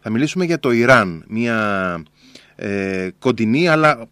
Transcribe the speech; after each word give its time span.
Θα 0.00 0.10
μιλήσουμε 0.10 0.44
για 0.44 0.58
το 0.58 0.70
Ιράν, 0.70 1.24
μια 1.28 2.02
ε, 2.56 3.08
κοντινή 3.18 3.68
αλλά 3.68 3.90
ε, 3.90 4.06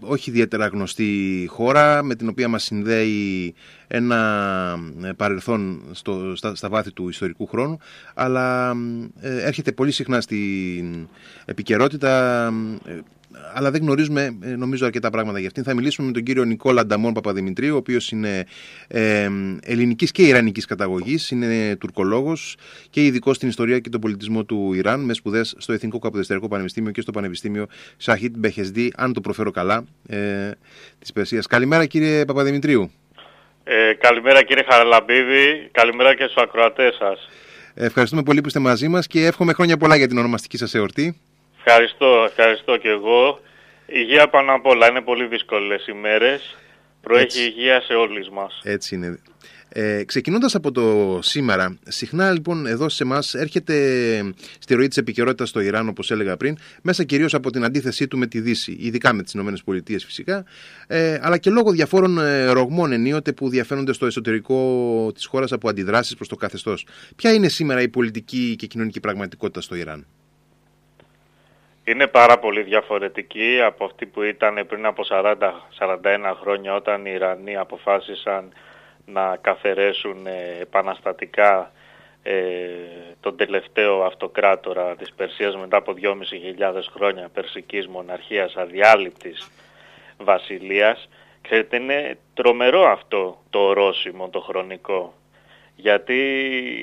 όχι 0.00 0.30
ιδιαίτερα 0.30 0.66
γνωστή 0.66 1.44
χώρα 1.48 2.02
με 2.02 2.14
την 2.14 2.28
οποία 2.28 2.48
μας 2.48 2.62
συνδέει 2.64 3.54
ένα 3.86 4.78
ε, 5.02 5.12
παρελθόν 5.12 5.82
στο, 5.92 6.36
στα, 6.36 6.54
στα 6.54 6.68
βάθη 6.68 6.92
του 6.92 7.08
ιστορικού 7.08 7.46
χρόνου 7.46 7.78
αλλά 8.14 8.76
ε, 9.20 9.42
έρχεται 9.42 9.72
πολύ 9.72 9.90
συχνά 9.90 10.20
στην 10.20 11.08
επικαιρότητα 11.44 12.52
αλλά 13.54 13.70
δεν 13.70 13.80
γνωρίζουμε 13.80 14.38
ε, 14.42 14.48
νομίζω 14.48 14.86
αρκετά 14.86 15.10
πράγματα 15.10 15.38
για 15.38 15.46
αυτήν. 15.46 15.64
Θα 15.64 15.74
μιλήσουμε 15.74 16.06
με 16.06 16.12
τον 16.12 16.22
κύριο 16.22 16.44
Νικόλα 16.44 16.86
Νταμόν 16.86 17.12
Παπαδημητρίου, 17.12 17.74
ο 17.74 17.76
οποίος 17.76 18.10
είναι 18.10 18.46
ε, 18.88 19.28
ελληνικής 19.62 20.12
και 20.12 20.22
ιρανικής 20.22 20.64
καταγωγής, 20.64 21.30
είναι 21.30 21.76
τουρκολόγος 21.76 22.56
και 22.90 23.04
ειδικός 23.04 23.36
στην 23.36 23.48
ιστορία 23.48 23.78
και 23.78 23.88
τον 23.88 24.00
πολιτισμό 24.00 24.44
του 24.44 24.72
Ιράν, 24.74 25.00
με 25.00 25.14
σπουδές 25.14 25.54
στο 25.58 25.72
Εθνικό 25.72 25.98
Καποδεστερικό 25.98 26.48
Πανεπιστήμιο 26.48 26.90
και 26.90 27.00
στο 27.00 27.12
Πανεπιστήμιο 27.12 27.66
Σαχίτ 27.96 28.34
Μπεχεσδί, 28.36 28.92
αν 28.96 29.12
το 29.12 29.20
προφέρω 29.20 29.50
καλά, 29.50 29.84
ε, 30.08 30.50
της 30.98 31.12
Περσίας. 31.12 31.46
Καλημέρα 31.46 31.86
κύριε 31.86 32.24
Παπαδημητρίου. 32.24 32.90
Ε, 33.64 33.92
καλημέρα 33.92 34.42
κύριε 34.42 34.64
Χαραλαμπίδη, 34.68 35.68
καλημέρα 35.72 36.14
και 36.14 36.22
στους 36.22 36.42
ακροατές 36.42 36.94
σας. 36.94 37.28
Ευχαριστούμε 37.74 38.22
πολύ 38.22 38.40
που 38.40 38.46
είστε 38.46 38.58
μαζί 38.58 38.88
μας 38.88 39.06
και 39.06 39.26
εύχομαι 39.26 39.52
χρόνια 39.52 39.76
πολλά 39.76 39.96
για 39.96 40.08
την 40.08 40.18
ονομαστική 40.18 40.56
σας 40.56 40.74
εορτή. 40.74 41.20
Ευχαριστώ, 41.68 42.24
ευχαριστώ 42.28 42.76
και 42.76 42.88
εγώ. 42.88 43.40
Υγεία 43.86 44.28
πάνω 44.28 44.54
απ' 44.54 44.66
όλα. 44.66 44.88
Είναι 44.90 45.00
πολύ 45.00 45.26
δύσκολες 45.26 45.86
ημέρες. 45.86 46.56
Προέχει 47.00 47.42
υγεία 47.44 47.80
σε 47.80 47.92
όλους 47.92 48.28
μας. 48.28 48.60
Έτσι 48.62 48.94
είναι. 48.94 49.18
Ε, 49.68 50.04
ξεκινώντας 50.04 50.54
από 50.54 50.72
το 50.72 51.18
σήμερα, 51.22 51.78
συχνά 51.88 52.32
λοιπόν 52.32 52.66
εδώ 52.66 52.88
σε 52.88 53.02
εμάς 53.02 53.34
έρχεται 53.34 53.74
στη 54.58 54.74
ροή 54.74 54.88
της 54.88 54.96
επικαιρότητας 54.96 55.48
στο 55.48 55.60
Ιράν, 55.60 55.88
όπως 55.88 56.10
έλεγα 56.10 56.36
πριν, 56.36 56.56
μέσα 56.82 57.04
κυρίως 57.04 57.34
από 57.34 57.50
την 57.50 57.64
αντίθεσή 57.64 58.08
του 58.08 58.18
με 58.18 58.26
τη 58.26 58.40
Δύση, 58.40 58.76
ειδικά 58.80 59.12
με 59.12 59.22
τις 59.22 59.32
ΗΠΑ 59.32 59.98
φυσικά, 59.98 60.44
ε, 60.86 61.18
αλλά 61.22 61.38
και 61.38 61.50
λόγω 61.50 61.70
διαφόρων 61.70 62.18
ε, 62.18 62.50
ρογμών 62.50 62.92
ενίοτε 62.92 63.32
που 63.32 63.48
διαφαίνονται 63.48 63.92
στο 63.92 64.06
εσωτερικό 64.06 65.10
της 65.14 65.26
χώρας 65.26 65.52
από 65.52 65.68
αντιδράσεις 65.68 66.14
προς 66.14 66.28
το 66.28 66.36
καθεστώς. 66.36 66.86
Ποια 67.16 67.32
είναι 67.32 67.48
σήμερα 67.48 67.80
η 67.82 67.88
πολιτική 67.88 68.54
και 68.58 68.66
κοινωνική 68.66 69.00
πραγματικότητα 69.00 69.60
στο 69.60 69.74
Ιράν; 69.74 70.06
Είναι 71.88 72.06
πάρα 72.06 72.38
πολύ 72.38 72.62
διαφορετική 72.62 73.60
από 73.62 73.84
αυτή 73.84 74.06
που 74.06 74.22
ήταν 74.22 74.66
πριν 74.68 74.86
από 74.86 75.02
40-41 75.08 75.34
χρόνια 76.40 76.74
όταν 76.74 77.06
οι 77.06 77.10
Ιρανοί 77.14 77.56
αποφάσισαν 77.56 78.52
να 79.04 79.36
καθαιρέσουν 79.40 80.26
ε, 80.26 80.60
επαναστατικά 80.60 81.72
ε, 82.22 82.34
τον 83.20 83.36
τελευταίο 83.36 84.02
αυτοκράτορα 84.02 84.96
της 84.96 85.12
Περσίας 85.12 85.56
μετά 85.56 85.76
από 85.76 85.94
2.500 86.02 86.12
χρόνια 86.92 87.28
περσικής 87.34 87.86
μοναρχίας 87.86 88.56
αδιάλειπτης 88.56 89.50
βασιλείας. 90.18 91.08
Ξέρετε, 91.40 91.76
είναι 91.76 92.18
τρομερό 92.34 92.86
αυτό 92.86 93.42
το 93.50 93.58
ορόσημο, 93.58 94.28
το 94.28 94.40
χρονικό 94.40 95.14
γιατί 95.76 96.14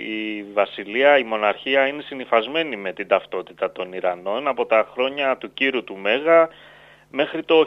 η 0.07 0.45
βασιλεία, 0.53 1.17
η 1.17 1.23
μοναρχία 1.23 1.87
είναι 1.87 2.01
συνειφασμένη 2.01 2.75
με 2.75 2.93
την 2.93 3.07
ταυτότητα 3.07 3.71
των 3.71 3.93
Ιρανών 3.93 4.47
από 4.47 4.65
τα 4.65 4.89
χρόνια 4.93 5.37
του 5.37 5.53
κύρου 5.53 5.83
του 5.83 5.97
Μέγα 5.97 6.49
μέχρι 7.11 7.43
το 7.43 7.65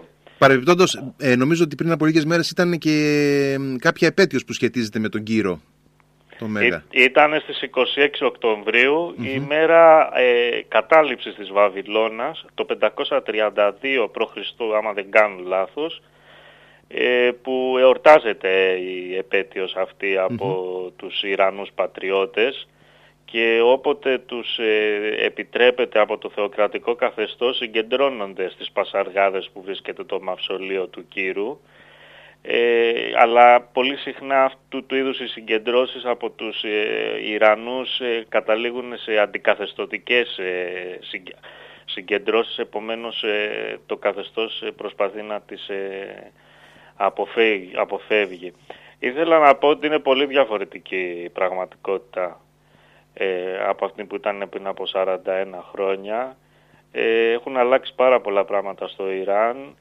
Παρεμπιπτόντως, 0.38 1.02
ε, 1.18 1.36
νομίζω 1.36 1.64
ότι 1.64 1.74
πριν 1.74 1.90
από 1.90 2.06
λίγες 2.06 2.24
μέρες 2.24 2.50
ήταν 2.50 2.78
και 2.78 3.56
κάποια 3.78 4.08
επέτειος 4.08 4.44
που 4.44 4.52
σχετίζεται 4.52 4.98
με 4.98 5.08
τον 5.08 5.22
κύρο. 5.22 5.60
Το 6.38 6.46
Μέγα. 6.46 6.84
Ήταν 6.90 7.40
στις 7.40 7.60
26 7.62 8.26
Οκτωβρίου 8.26 9.14
η 9.22 9.38
μέρα 9.38 10.10
ε, 10.18 10.62
κατάληψης 10.68 11.34
της 11.34 11.50
Βαβυλώνας 11.50 12.44
το 12.54 12.66
532 12.80 14.08
π.Χ. 14.12 14.36
άμα 14.76 14.92
δεν 14.92 15.10
κάνω 15.10 15.42
λάθος 15.46 16.02
ε, 16.02 16.10
που 17.42 17.76
εορτάζεται 17.78 18.78
η 18.78 19.16
επέτειος 19.16 19.74
αυτή 19.76 20.16
από 20.16 20.92
τους 20.96 21.22
Ιρανούς 21.22 21.70
πατριώτες 21.74 22.68
και 23.30 23.60
όποτε 23.64 24.18
τους 24.18 24.58
ε, 24.58 25.14
επιτρέπεται 25.18 26.00
από 26.00 26.18
το 26.18 26.30
θεοκρατικό 26.30 26.94
καθεστώς 26.94 27.56
συγκεντρώνονται 27.56 28.50
στις 28.50 28.70
Πασαργάδες 28.70 29.50
που 29.52 29.62
βρίσκεται 29.62 30.04
το 30.04 30.20
μαυσολείο 30.20 30.86
του 30.86 31.08
Κύρου. 31.08 31.60
Ε, 32.42 32.92
αλλά 33.14 33.60
πολύ 33.60 33.96
συχνά 33.96 34.44
αυτού 34.44 34.86
του 34.86 34.94
είδους 34.94 35.20
οι 35.20 35.26
συγκεντρώσεις 35.26 36.04
από 36.04 36.30
τους 36.30 36.62
ε, 36.62 37.30
Ιρανούς 37.30 38.00
ε, 38.00 38.24
καταλήγουν 38.28 38.98
σε 38.98 39.18
αντικαθεστωτικές 39.18 40.38
ε, 40.38 40.98
συγκεντρώσεις. 41.84 42.58
Επομένως 42.58 43.24
το 43.86 43.96
καθεστώς 43.96 44.62
προσπαθεί 44.76 45.22
να 45.22 45.40
τις 45.40 45.70
αποφεύγει, 47.02 47.72
αποφεύγει. 47.76 48.52
Ήθελα 48.98 49.38
να 49.38 49.54
πω 49.54 49.68
ότι 49.68 49.86
είναι 49.86 49.98
πολύ 49.98 50.26
διαφορετική 50.26 51.20
η 51.24 51.28
πραγματικότητα 51.28 52.40
ε, 53.14 53.58
από 53.66 53.84
αυτή 53.84 54.04
που 54.04 54.14
ήταν 54.14 54.46
πριν 54.50 54.66
από 54.66 54.84
41 54.92 55.16
χρόνια. 55.72 56.36
Ε, 56.92 57.30
έχουν 57.30 57.56
αλλάξει 57.56 57.94
πάρα 57.94 58.20
πολλά 58.20 58.44
πράγματα 58.44 58.88
στο 58.88 59.10
Ιράν 59.10 59.76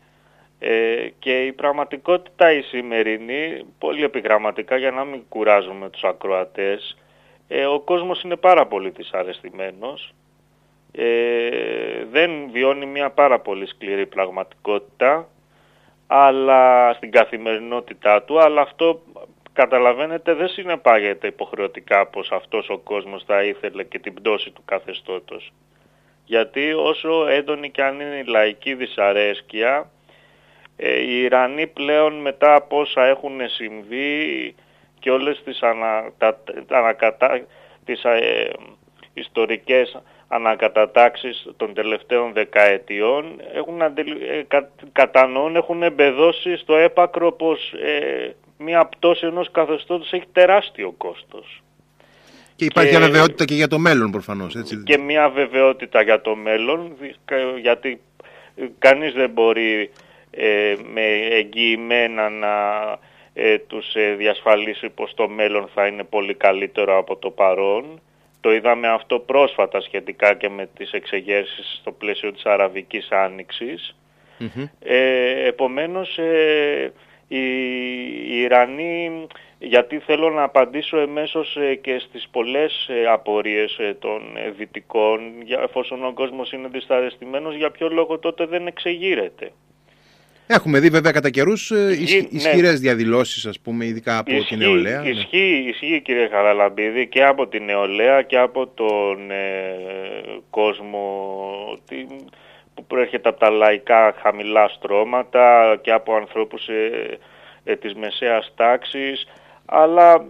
ε, 0.59 1.07
και 1.19 1.46
η 1.46 1.53
πραγματικότητα 1.53 2.52
η 2.52 2.62
σημερινή, 2.62 3.66
πολύ 3.80 4.03
επιγραμματικά 4.03 4.78
για 4.78 4.91
να 4.91 5.03
μην 5.03 5.22
κουράζουμε 5.30 5.90
τους 5.90 6.03
ακροατές, 6.03 6.97
ε, 7.47 7.66
ο 7.66 7.80
κόσμος 7.80 8.22
είναι 8.22 8.36
πάρα 8.36 8.68
πολύ 8.68 8.90
δυσαρεστημένος, 8.90 10.13
ε, 10.91 11.50
δεν 12.12 12.31
βιώνει 12.51 12.86
μια 12.86 13.09
πάρα 13.09 13.40
πολύ 13.40 13.68
σκληρή 13.68 14.06
πραγματικότητα 14.06 15.28
αλλά 16.11 16.93
στην 16.93 17.11
καθημερινότητά 17.11 18.23
του, 18.23 18.39
αλλά 18.39 18.61
αυτό 18.61 19.01
καταλαβαίνετε 19.53 20.33
δεν 20.33 20.47
συνεπάγεται 20.47 21.27
υποχρεωτικά 21.27 22.05
πως 22.07 22.31
αυτός 22.31 22.69
ο 22.69 22.77
κόσμος 22.77 23.23
θα 23.23 23.43
ήθελε 23.43 23.83
και 23.83 23.99
την 23.99 24.13
πτώση 24.13 24.51
του 24.51 24.61
καθεστώτος. 24.65 25.53
Γιατί 26.25 26.73
όσο 26.73 27.27
έντονη 27.27 27.69
και 27.71 27.83
αν 27.83 27.99
είναι 27.99 28.15
η 28.15 28.23
λαϊκή 28.23 28.73
δυσαρέσκεια, 28.73 29.91
ε, 30.75 30.99
οι 30.99 31.21
Ιρανοί 31.21 31.67
πλέον 31.67 32.13
μετά 32.13 32.55
από 32.55 32.79
όσα 32.79 33.05
έχουν 33.05 33.49
συμβεί 33.49 34.55
και 34.99 35.11
όλες 35.11 35.41
τις, 35.43 35.61
ανα, 35.61 36.11
τα, 36.17 36.39
ανακατα, 36.69 37.41
τις 37.85 38.03
ε, 38.03 38.51
ιστορικές 39.13 40.01
ανακατατάξεις 40.29 41.47
των 41.57 41.73
τελευταίων 41.73 42.34
δεκαετιών 42.34 43.41
έχουν 43.53 43.81
ε, 43.81 43.88
κατανοούν, 44.91 45.56
έχουν 45.56 45.84
εμπεδώσει 45.84 46.57
στο 46.57 46.75
έπακρο 46.75 47.31
πως 47.31 47.73
ε, 47.73 48.35
μια 48.57 48.85
πτώση 48.85 49.25
ενός 49.25 49.51
καθεστώτος 49.51 50.13
έχει 50.13 50.25
τεράστιο 50.31 50.91
κόστος. 50.97 51.63
Και 52.56 52.66
υπάρχει 52.66 52.89
και... 52.89 52.95
αβεβαιότητα 52.95 53.45
και 53.45 53.53
για 53.53 53.68
το 53.68 53.79
μέλλον 53.79 54.12
προφανώς. 54.12 54.56
Έτσι. 54.56 54.84
Και 54.84 54.97
μια 54.97 55.29
βεβαιότητα 55.29 56.01
για 56.01 56.22
το 56.22 56.35
μέλλον, 56.35 56.95
γιατί 57.62 58.01
κανείς 58.79 59.13
δεν 59.13 59.29
μπορεί 59.29 59.91
ε, 60.31 60.75
με 60.94 61.01
εγγυημένα 61.29 62.29
να 62.29 62.47
ε, 63.34 63.57
τους 63.57 63.94
ε, 63.94 64.16
διασφαλίσει 64.18 64.89
πως 64.89 65.13
το 65.13 65.29
μέλλον 65.29 65.69
θα 65.73 65.88
είναι 65.88 66.03
πολύ 66.03 66.34
καλύτερο 66.34 66.97
από 66.97 67.16
το 67.16 67.29
παρόν. 67.29 68.01
Το 68.41 68.51
είδαμε 68.53 68.88
αυτό 68.88 69.19
πρόσφατα 69.19 69.81
σχετικά 69.81 70.33
και 70.33 70.50
με 70.50 70.69
τις 70.77 70.91
εξεγέρσεις 70.91 71.77
στο 71.79 71.91
πλαίσιο 71.91 72.31
της 72.31 72.45
Αραβικής 72.45 73.11
Ε, 74.79 75.47
επομένως, 75.47 76.17
ε, 76.17 76.94
οι, 77.27 77.39
οι 78.29 78.39
Ιρανοί, 78.41 79.27
γιατί 79.59 80.00
θέλω 80.00 80.29
να 80.29 80.44
απαντήσω 80.44 80.97
εμέσως 80.97 81.55
ε, 81.55 81.75
και 81.75 82.00
στις 82.00 82.27
πολλές 82.31 82.88
ε, 82.89 83.05
απορίες 83.05 83.77
ε, 83.77 83.94
των 84.00 84.22
δυτικών, 84.57 85.19
εφόσον 85.63 86.06
ο 86.06 86.13
κόσμος 86.13 86.51
είναι 86.51 86.68
δυσταρεστημένος, 86.68 87.56
για 87.56 87.71
ποιο 87.71 87.89
λόγο 87.89 88.18
τότε 88.19 88.45
δεν 88.45 88.68
εξεγείρεται. 88.68 89.51
Έχουμε 90.51 90.80
δει 90.80 90.90
βέβαια 90.90 91.12
κατά 91.12 91.30
καιρούς 91.30 91.72
ε, 91.72 91.98
ισχυρέ 92.30 92.72
ναι. 92.72 92.78
διαδηλώσεις, 92.78 93.46
ας 93.46 93.60
πούμε, 93.60 93.86
ειδικά 93.86 94.18
από 94.18 94.31
ισχύ, 94.31 94.48
την 94.48 94.57
νεολαία. 94.57 95.01
Ναι. 95.01 95.10
Ισχύει, 95.10 95.62
ναι. 95.63 95.69
ισχύει, 95.69 96.01
κύριε 96.01 96.28
Χαραλαμπίδη, 96.28 97.07
και 97.07 97.24
από 97.24 97.48
την 97.48 97.63
νεολαία 97.63 98.22
και 98.22 98.38
από 98.38 98.68
τον 98.68 99.31
ε, 99.31 99.75
κόσμο 100.50 101.04
που 102.74 102.86
προέρχεται 102.86 103.30
από 103.30 103.40
τα 103.40 103.50
λαϊκά 103.50 104.16
χαμηλά 104.22 104.68
στρώματα 104.68 105.78
και 105.81 105.92
από 105.92 106.16
ανθρώπους 106.16 106.68
ε, 106.68 107.18
ε, 107.63 107.75
της 107.75 107.94
μεσαίας 107.94 108.54
τάξης, 108.56 109.28
αλλά 109.66 110.25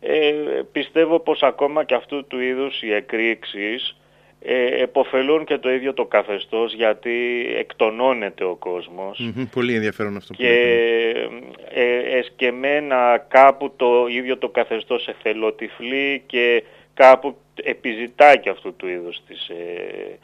ε, 0.00 0.32
πιστεύω 0.72 1.20
πως 1.20 1.42
ακόμα 1.42 1.84
και 1.84 1.94
αυτού 1.94 2.26
του 2.26 2.40
είδους 2.40 2.82
οι 2.82 2.92
εκρήξεις 2.92 3.96
ε, 4.42 4.82
εποφελούν 4.82 5.44
και 5.44 5.58
το 5.58 5.70
ίδιο 5.70 5.94
το 5.94 6.04
καθεστώς 6.04 6.74
γιατί 6.74 7.46
εκτονώνεται 7.58 8.44
ο 8.44 8.54
κοσμος 8.54 9.32
πολύ 9.50 9.74
ενδιαφέρον 9.74 10.16
αυτό 10.16 10.32
που 10.32 10.38
και 10.42 11.28
ε, 11.68 12.18
εσκεμένα 12.18 13.26
κάπου 13.28 13.72
το 13.76 14.06
ίδιο 14.06 14.38
το 14.38 14.48
καθεστώς 14.48 15.08
εθελοτυφλεί 15.08 16.22
και 16.26 16.62
κάπου 16.94 17.36
επιζητάει 17.62 18.38
και 18.38 18.50
αυτού 18.50 18.76
του 18.76 18.88
είδους 18.88 19.20
τις 19.26 19.48
ε, 19.48 20.18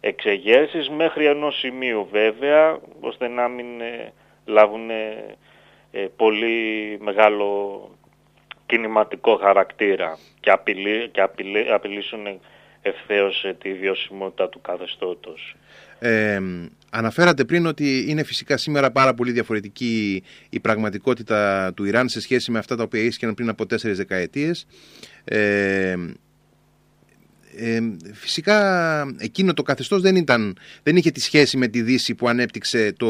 εξεγέρσεις 0.00 0.88
μέχρι 0.88 1.26
ενός 1.26 1.58
σημείου 1.58 2.08
βέβαια 2.10 2.78
ώστε 3.00 3.28
να 3.28 3.48
μην 3.48 3.80
ε, 3.80 4.12
λάβουν 4.44 4.90
πολύ 6.16 6.98
μεγάλο 7.00 7.80
κινηματικό 8.66 9.36
χαρακτήρα 9.36 10.18
και, 10.40 10.50
απειλή, 10.50 11.08
και 11.08 11.20
απειλή, 11.20 11.72
απειλήσουν 11.72 12.40
ευθέως 12.82 13.44
τη 13.58 13.74
βιωσιμότητα 13.74 14.48
του 14.48 14.60
καθεστώτος. 14.60 15.56
Ε, 15.98 16.40
αναφέρατε 16.90 17.44
πριν 17.44 17.66
ότι 17.66 18.04
είναι 18.08 18.22
φυσικά 18.22 18.56
σήμερα 18.56 18.90
πάρα 18.90 19.14
πολύ 19.14 19.32
διαφορετική 19.32 20.22
η 20.50 20.60
πραγματικότητα 20.60 21.72
του 21.74 21.84
Ιράν 21.84 22.08
σε 22.08 22.20
σχέση 22.20 22.50
με 22.50 22.58
αυτά 22.58 22.76
τα 22.76 22.82
οποία 22.82 23.02
ίσχυαν 23.02 23.34
πριν 23.34 23.48
από 23.48 23.66
τέσσερις 23.66 23.96
δεκαετίες. 23.96 24.66
Ε, 25.24 25.94
ε, 27.58 27.80
φυσικά 28.12 28.58
εκείνο 29.18 29.54
το 29.54 29.62
καθεστώς 29.62 30.02
δεν, 30.02 30.16
ήταν, 30.16 30.56
δεν 30.82 30.96
είχε 30.96 31.10
τη 31.10 31.20
σχέση 31.20 31.56
με 31.56 31.68
τη 31.68 31.82
Δύση 31.82 32.14
που 32.14 32.28
ανέπτυξε 32.28 32.92
το, 32.96 33.06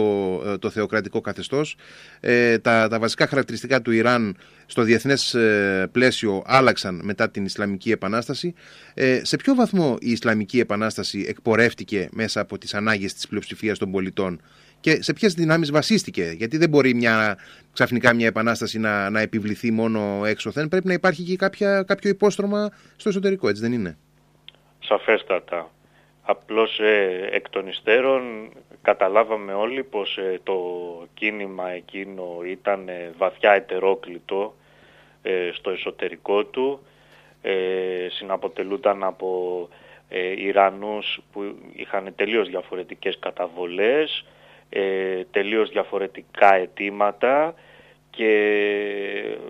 ε, 0.46 0.58
το 0.58 0.70
θεοκρατικό 0.70 1.20
καθεστώς. 1.20 1.76
Ε, 2.20 2.58
τα, 2.58 2.88
τα 2.88 2.98
βασικά 2.98 3.26
χαρακτηριστικά 3.26 3.82
του 3.82 3.90
Ιράν 3.90 4.36
στο 4.66 4.82
διεθνές 4.82 5.34
ε, 5.34 5.88
πλαίσιο 5.92 6.42
άλλαξαν 6.46 7.00
μετά 7.04 7.30
την 7.30 7.44
Ισλαμική 7.44 7.90
Επανάσταση. 7.90 8.54
Ε, 8.94 9.20
σε 9.24 9.36
ποιο 9.36 9.54
βαθμό 9.54 9.96
η 10.00 10.10
Ισλαμική 10.10 10.60
Επανάσταση 10.60 11.24
εκπορεύτηκε 11.28 12.08
μέσα 12.12 12.40
από 12.40 12.58
τις 12.58 12.74
ανάγκες 12.74 13.14
της 13.14 13.28
πλειοψηφίας 13.28 13.78
των 13.78 13.90
πολιτών 13.90 14.40
και 14.80 15.02
σε 15.02 15.12
ποιες 15.12 15.34
δυνάμεις 15.34 15.70
βασίστηκε; 15.70 16.34
Γιατί 16.36 16.56
δεν 16.56 16.68
μπορεί 16.68 16.94
μια, 16.94 17.38
ξαφνικά 17.72 18.14
μια 18.14 18.26
επανάσταση 18.26 18.78
να, 18.78 19.10
να 19.10 19.20
επιβληθεί 19.20 19.70
μόνο 19.70 20.22
έξωθεν. 20.24 20.68
Πρέπει 20.68 20.86
να 20.86 20.92
υπάρχει 20.92 21.22
και 21.22 21.36
κάποια, 21.36 21.82
κάποιο 21.82 22.10
υπόστρωμα 22.10 22.70
στο 22.96 23.08
εσωτερικό, 23.08 23.48
έτσι 23.48 23.62
δεν 23.62 23.72
είναι; 23.72 23.96
Σαφέστατα. 24.88 25.70
Απλώς 26.23 26.81
ε, 26.81 27.29
εκ 27.32 27.49
των 27.49 27.67
υστέρων 27.67 28.52
καταλάβαμε 28.82 29.52
όλοι 29.52 29.85
πως 29.85 30.17
ε, 30.17 30.40
το 30.43 30.58
κίνημα 31.14 31.70
εκείνο 31.70 32.40
ήταν 32.44 32.88
ε, 32.88 33.12
βαθιά 33.19 33.52
ετερόκλητο 33.52 34.55
ε, 35.23 35.50
στο 35.52 35.70
εσωτερικό 35.70 36.44
του. 36.44 36.81
Συναποτελούνταν 38.08 39.05
από 39.05 39.69
Ιρανούς 40.37 41.20
που 41.32 41.56
είχαν 41.73 42.12
τελείως 42.17 42.49
διαφορετικές 42.49 43.19
καταβολές, 43.19 44.25
τελείως 45.31 45.70
διαφορετικά 45.70 46.55
αιτήματα 46.55 47.55
και 48.11 48.31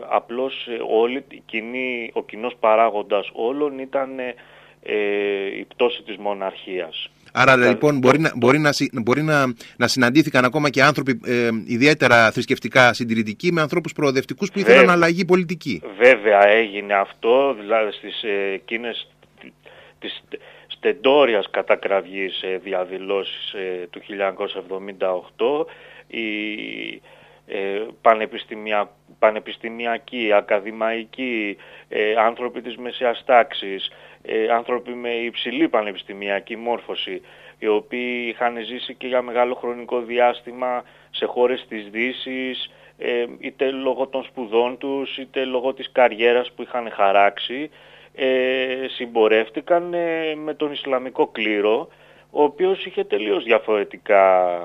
απλώς 0.08 0.68
όλοι, 0.88 1.24
ο 2.12 2.22
κοινός 2.22 2.56
παράγοντας 2.60 3.30
όλων 3.32 3.78
ήταν 3.78 4.10
η 5.58 5.64
πτώση 5.64 6.02
της 6.02 6.16
μοναρχίας. 6.16 7.10
Άρα 7.32 7.56
λοιπόν 7.56 7.98
μπορεί, 7.98 8.20
να, 8.20 8.32
μπορεί, 8.36 8.58
να, 8.58 8.70
μπορεί 8.92 9.22
να, 9.22 9.54
να 9.76 9.86
συναντήθηκαν 9.86 10.44
ακόμα 10.44 10.70
και 10.70 10.82
άνθρωποι 10.82 11.20
ε, 11.26 11.48
ιδιαίτερα 11.66 12.30
θρησκευτικά 12.30 12.92
συντηρητικοί 12.92 13.52
με 13.52 13.60
ανθρώπους 13.60 13.92
προοδευτικούς 13.92 14.50
που 14.50 14.58
ήθελαν 14.58 14.90
αλλαγή 14.90 15.24
πολιτική. 15.24 15.82
Βέβαια 15.98 16.46
έγινε 16.46 16.94
αυτό, 16.94 17.56
δηλαδή 17.60 17.92
στις 17.92 18.22
ε, 18.22 18.52
εκείνες 18.54 19.08
της 19.98 20.22
στεντόριας 20.66 21.50
κατακραυγής 21.50 22.42
ε, 22.42 22.60
διαδηλώσεις 22.64 23.52
ε, 23.52 23.86
του 23.90 24.00
1978 25.38 25.66
οι 26.06 26.22
ε, 27.48 27.86
πανεπιστημια, 28.02 28.90
πανεπιστημιακοί, 29.18 30.32
ακαδημαϊκοί, 30.32 31.56
ε, 31.88 32.14
άνθρωποι 32.14 32.60
της 32.60 32.76
μεσαίας 32.76 33.22
τάξης, 33.26 33.90
ε, 34.22 34.52
άνθρωποι 34.52 34.90
με 34.90 35.10
υψηλή 35.10 35.68
πανεπιστημιακή 35.68 36.56
μόρφωση, 36.56 37.20
οι 37.58 37.66
οποίοι 37.66 38.26
είχαν 38.28 38.64
ζήσει 38.64 38.94
και 38.94 39.06
για 39.06 39.22
μεγάλο 39.22 39.54
χρονικό 39.54 40.00
διάστημα 40.00 40.84
σε 41.10 41.26
χώρες 41.26 41.66
της 41.68 41.88
Δύσης, 41.90 42.70
ε, 42.98 43.24
είτε 43.38 43.70
λόγω 43.70 44.06
των 44.06 44.22
σπουδών 44.24 44.78
τους, 44.78 45.16
είτε 45.16 45.44
λόγω 45.44 45.74
της 45.74 45.92
καριέρας 45.92 46.52
που 46.52 46.62
είχαν 46.62 46.90
χαράξει, 46.90 47.70
ε, 48.14 48.86
συμπορεύτηκαν 48.88 49.94
με 50.36 50.54
τον 50.56 50.72
Ισλαμικό 50.72 51.26
κλήρο, 51.26 51.88
ο 52.30 52.42
οποίος 52.42 52.84
είχε 52.84 53.04
τελείως 53.04 53.44
διαφορετικά 53.44 54.60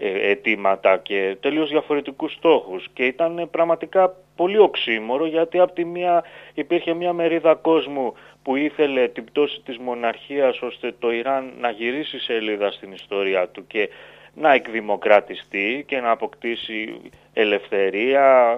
αιτήματα 0.00 0.96
και 0.96 1.36
τελείως 1.40 1.70
διαφορετικούς 1.70 2.32
στόχους. 2.32 2.88
Και 2.92 3.04
ήταν 3.04 3.48
πραγματικά 3.50 4.14
πολύ 4.36 4.58
οξύμορο 4.58 5.26
γιατί 5.26 5.58
από 5.58 5.72
τη 5.72 5.84
μία 5.84 6.24
υπήρχε 6.54 6.94
μια 6.94 7.12
μερίδα 7.12 7.54
κόσμου 7.54 8.14
που 8.42 8.56
ήθελε 8.56 9.08
την 9.08 9.24
πτώση 9.24 9.60
της 9.64 9.78
μοναρχίας 9.78 10.62
ώστε 10.62 10.94
το 10.98 11.12
Ιράν 11.12 11.52
να 11.60 11.70
γυρίσει 11.70 12.18
σελίδα 12.18 12.70
στην 12.70 12.92
ιστορία 12.92 13.48
του 13.48 13.66
και 13.66 13.88
να 14.34 14.52
εκδημοκρατιστεί 14.52 15.84
και 15.86 16.00
να 16.00 16.10
αποκτήσει 16.10 17.00
ελευθερία, 17.32 18.56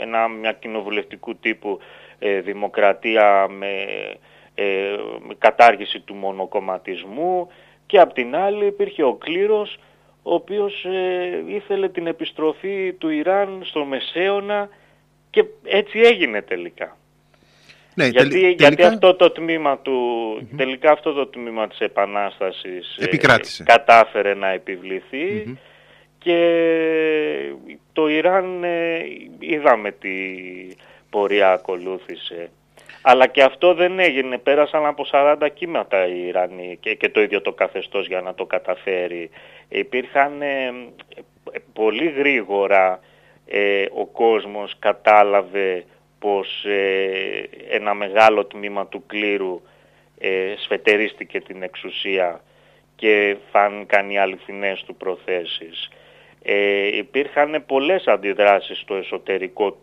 ένα, 0.00 0.28
μια 0.28 0.52
κοινοβουλευτικού 0.52 1.36
τύπου 1.36 1.78
ε, 2.18 2.40
δημοκρατία 2.40 3.46
με, 3.48 3.86
ε, 4.54 4.96
με 5.26 5.34
κατάργηση 5.38 6.00
του 6.00 6.14
μονοκομματισμού. 6.14 7.48
Και 7.86 7.98
απ' 7.98 8.12
την 8.12 8.36
άλλη 8.36 8.66
υπήρχε 8.66 9.02
ο 9.02 9.14
κλήρος 9.14 9.78
ο 10.26 10.34
οποίος 10.34 10.84
ε, 10.84 11.44
ήθελε 11.46 11.88
την 11.88 12.06
επιστροφή 12.06 12.92
του 12.92 13.08
Ιράν 13.08 13.62
στο 13.64 13.84
Μεσαίωνα 13.84 14.68
και 15.30 15.44
έτσι 15.64 15.98
έγινε 15.98 16.42
τελικά. 16.42 16.96
Ναι, 17.94 18.06
γιατί, 18.06 18.28
τελικά... 18.28 18.66
γιατί 18.66 18.82
αυτό 18.82 19.14
το 19.14 19.30
τμήμα 19.30 19.78
του, 19.78 19.98
τελικά 20.56 20.92
αυτό 20.92 21.12
το 21.12 21.26
τμήμα 21.26 21.68
της 21.68 21.78
Επανάστασης 21.78 22.96
ε, 22.96 23.16
κατάφερε 23.64 24.34
να 24.34 24.48
επιβληθει 24.48 25.58
και 26.18 26.38
το 27.92 28.08
Ιράν 28.08 28.64
ε, 28.64 28.98
είδαμε 29.38 29.90
τι 29.90 30.10
πορεία 31.10 31.52
ακολούθησε. 31.52 32.50
Αλλά 33.06 33.26
και 33.26 33.42
αυτό 33.42 33.74
δεν 33.74 33.98
έγινε. 33.98 34.38
Πέρασαν 34.38 34.86
από 34.86 35.06
40 35.12 35.48
κύματα 35.54 36.06
οι 36.06 36.26
Ιρανοί 36.26 36.76
και, 36.80 36.94
και 36.94 37.08
το 37.08 37.20
ίδιο 37.20 37.40
το 37.40 37.52
καθεστώς 37.52 38.06
για 38.06 38.20
να 38.20 38.34
το 38.34 38.46
καταφέρει. 38.46 39.30
Υπήρχαν 39.68 40.42
ε, 40.42 40.72
πολύ 41.72 42.08
γρήγορα 42.10 43.00
ε, 43.46 43.84
ο 43.94 44.06
κόσμος 44.06 44.76
κατάλαβε 44.78 45.84
πως 46.18 46.64
ε, 46.64 47.48
ένα 47.68 47.94
μεγάλο 47.94 48.44
τμήμα 48.44 48.86
του 48.86 49.06
κλήρου 49.06 49.62
ε, 50.18 50.54
σφετερίστηκε 50.56 51.40
την 51.40 51.62
εξουσία 51.62 52.40
και 52.96 53.36
φάνηκαν 53.50 54.10
οι 54.10 54.18
αληθινές 54.18 54.82
του 54.86 54.94
προθέσεις. 54.94 55.90
Ε, 56.42 56.96
υπήρχαν 56.96 57.64
πολλές 57.66 58.06
αντιδράσεις 58.06 58.78
στο 58.78 58.94
εσωτερικό 58.94 59.76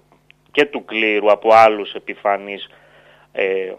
και 0.51 0.65
του 0.65 0.85
κλήρου 0.85 1.31
από 1.31 1.49
άλλους 1.53 1.93
επιφανείς 1.93 2.69
ε, 3.31 3.73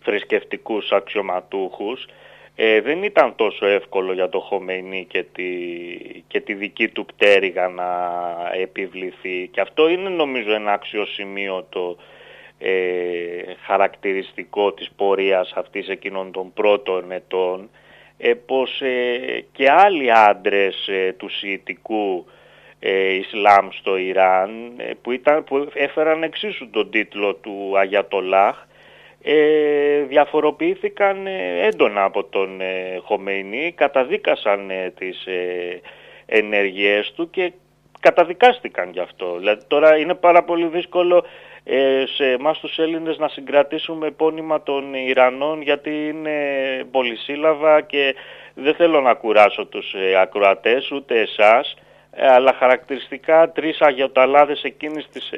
θρησκευτικούς 0.00 0.92
αξιωματούχους 0.92 2.06
ε, 2.54 2.80
δεν 2.80 3.02
ήταν 3.02 3.34
τόσο 3.36 3.66
εύκολο 3.66 4.12
για 4.12 4.28
το 4.28 4.40
Χομεϊνί 4.40 5.06
και 5.08 5.22
τη, 5.22 5.44
και 6.26 6.40
τη 6.40 6.54
δική 6.54 6.88
του 6.88 7.04
πτέρυγα 7.04 7.68
να 7.68 7.88
επιβληθεί. 8.60 9.48
Και 9.52 9.60
αυτό 9.60 9.88
είναι 9.88 10.08
νομίζω 10.08 10.52
ένα 10.52 10.72
αξιοσημείωτο 10.72 11.96
ε, 12.58 13.54
χαρακτηριστικό 13.66 14.72
της 14.72 14.90
πορείας 14.96 15.52
αυτής 15.56 15.88
εκείνων 15.88 16.32
των 16.32 16.52
πρώτων 16.52 17.12
ετών 17.12 17.68
ε, 18.18 18.34
πως 18.34 18.80
ε, 18.80 19.44
και 19.52 19.70
άλλοι 19.70 20.12
άντρες 20.12 20.88
ε, 20.88 21.12
του 21.12 21.28
Σιητικού 21.28 22.26
Ισλάμ 23.18 23.68
στο 23.70 23.96
Ιράν 23.96 24.50
που, 25.02 25.10
ήταν, 25.12 25.44
που 25.44 25.68
έφεραν 25.74 26.22
εξίσου 26.22 26.70
τον 26.70 26.90
τίτλο 26.90 27.34
του 27.34 27.78
Αγιατολάχ 27.78 28.66
ε, 29.22 30.02
διαφοροποιήθηκαν 30.02 31.26
ε, 31.26 31.66
έντονα 31.66 32.04
από 32.04 32.24
τον 32.24 32.60
ε, 32.60 32.98
Χομεϊνή, 33.02 33.72
καταδίκασαν 33.76 34.70
ε, 34.70 34.92
τις 34.98 35.26
ε, 35.26 35.80
ενέργειές 36.26 37.12
του 37.16 37.30
και 37.30 37.52
καταδικάστηκαν 38.00 38.90
γι' 38.90 39.00
αυτό. 39.00 39.36
Δηλαδή 39.38 39.62
τώρα 39.66 39.96
είναι 39.96 40.14
πάρα 40.14 40.42
πολύ 40.42 40.66
δύσκολο 40.66 41.24
ε, 41.64 42.04
σε 42.16 42.30
εμάς 42.30 42.58
τους 42.58 42.78
Έλληνες 42.78 43.18
να 43.18 43.28
συγκρατήσουμε 43.28 44.06
επώνυμα 44.06 44.62
των 44.62 44.94
Ιρανών 44.94 45.62
γιατί 45.62 46.08
είναι 46.08 46.32
πολυσύλλαβα 46.90 47.80
και 47.80 48.14
δεν 48.54 48.74
θέλω 48.74 49.00
να 49.00 49.14
κουράσω 49.14 49.66
τους 49.66 49.92
ε, 49.94 50.20
ακροατές 50.20 50.90
ούτε 50.90 51.20
εσάς 51.20 51.76
αλλά 52.16 52.52
χαρακτηριστικά 52.58 53.50
τρεις 53.50 53.80
αγιοταλάδες 53.80 54.62
εκείνης 54.62 55.08
της 55.12 55.30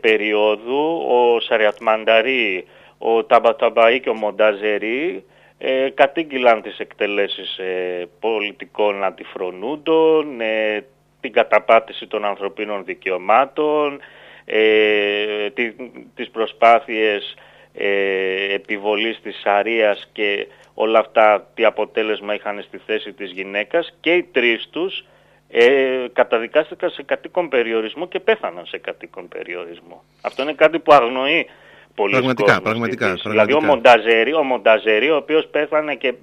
περίοδου, 0.00 1.06
ο 1.08 1.40
Σαριατμανταρή, 1.40 2.66
ο 2.98 3.24
Ταμπαταμπαή 3.24 4.00
και 4.00 4.10
ο 4.10 4.14
Μονταζερή 4.14 5.24
ε, 5.58 5.88
κατήγγυλαν 5.94 6.62
τις 6.62 6.78
εκτελέσεις 6.78 7.58
ε, 7.58 8.08
πολιτικών 8.20 9.04
αντιφρονούντων, 9.04 10.40
ε, 10.40 10.84
την 11.20 11.32
καταπάτηση 11.32 12.06
των 12.06 12.24
ανθρωπίνων 12.24 12.84
δικαιωμάτων, 12.84 14.00
ε, 14.44 15.50
τι, 15.50 15.72
τις 16.14 16.30
προσπάθειες 16.30 17.34
ε, 17.74 18.54
επιβολής 18.54 19.20
της 19.22 19.40
Σαρίας 19.40 20.08
και 20.12 20.46
όλα 20.74 20.98
αυτά 20.98 21.50
τι 21.54 21.64
αποτέλεσμα 21.64 22.34
είχαν 22.34 22.62
στη 22.62 22.78
θέση 22.86 23.12
της 23.12 23.30
γυναίκας 23.30 23.94
και 24.00 24.12
οι 24.12 24.22
τρεις 24.22 24.68
τους 24.70 25.04
ε, 25.48 26.06
καταδικάστηκαν 26.12 26.90
σε 26.90 27.02
κατοίκον 27.02 27.48
περιορισμό 27.48 28.08
και 28.08 28.20
πέθαναν 28.20 28.66
σε 28.66 28.78
κατοίκον 28.78 29.28
περιορισμό. 29.28 30.04
Αυτό 30.22 30.42
είναι 30.42 30.52
κάτι 30.52 30.78
που 30.78 30.92
αγνοεί 30.92 31.46
πολλοί 31.94 32.12
πραγματικά, 32.12 32.60
πραγματικά, 32.60 33.06
πραγματικά. 33.06 33.30
Δηλαδή 33.30 33.52
ο 33.52 33.62
Μονταζέρη, 33.62 34.34
ο 34.34 34.42
Μονταζέρη, 34.42 35.10
ο 35.10 35.16
οποίος 35.16 35.46
πέθανε 35.46 35.94
και 35.94 36.14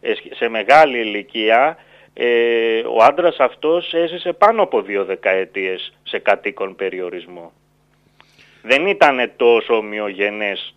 ε, 0.00 0.12
σε 0.34 0.48
μεγάλη 0.48 0.98
ηλικία, 0.98 1.76
ε, 2.14 2.80
ο 2.80 3.02
άντρας 3.02 3.36
αυτός 3.38 3.92
έζησε 3.94 4.32
πάνω 4.32 4.62
από 4.62 4.82
δύο 4.82 5.04
δεκαετίες 5.04 5.92
σε 6.02 6.18
κατοίκον 6.18 6.76
περιορισμό. 6.76 7.52
Δεν 8.62 8.86
ήταν 8.86 9.32
τόσο 9.36 9.76
ομοιογενές 9.76 10.74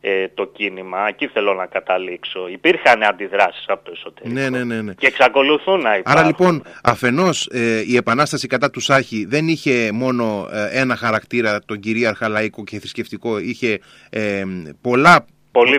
ε, 0.00 0.28
το 0.34 0.46
κίνημα. 0.46 1.08
Εκεί 1.08 1.26
θέλω 1.26 1.54
να 1.54 1.66
καταλήξω. 1.66 2.48
Υπήρχαν 2.48 3.02
αντιδράσεις 3.02 3.64
από 3.66 3.84
το 3.84 3.92
εσωτερικό. 3.94 4.40
Ναι, 4.40 4.48
ναι, 4.48 4.64
ναι, 4.64 4.82
ναι. 4.82 4.92
Και 4.92 5.06
εξακολουθούν 5.06 5.80
να 5.80 5.96
υπάρχουν. 5.96 6.18
Άρα 6.18 6.26
λοιπόν 6.26 6.62
αφενός 6.82 7.48
ε, 7.52 7.82
η 7.86 7.96
επανάσταση 7.96 8.46
κατά 8.46 8.70
του 8.70 8.80
Σάχη 8.80 9.24
δεν 9.28 9.48
είχε 9.48 9.92
μόνο 9.92 10.48
ε, 10.52 10.80
ένα 10.80 10.96
χαρακτήρα 10.96 11.60
τον 11.66 11.80
κυρίαρχα 11.80 12.28
λαϊκό 12.28 12.64
και 12.64 12.78
θρησκευτικό. 12.78 13.38
Είχε 13.38 13.80
ε, 14.10 14.42
πολλά 14.80 15.26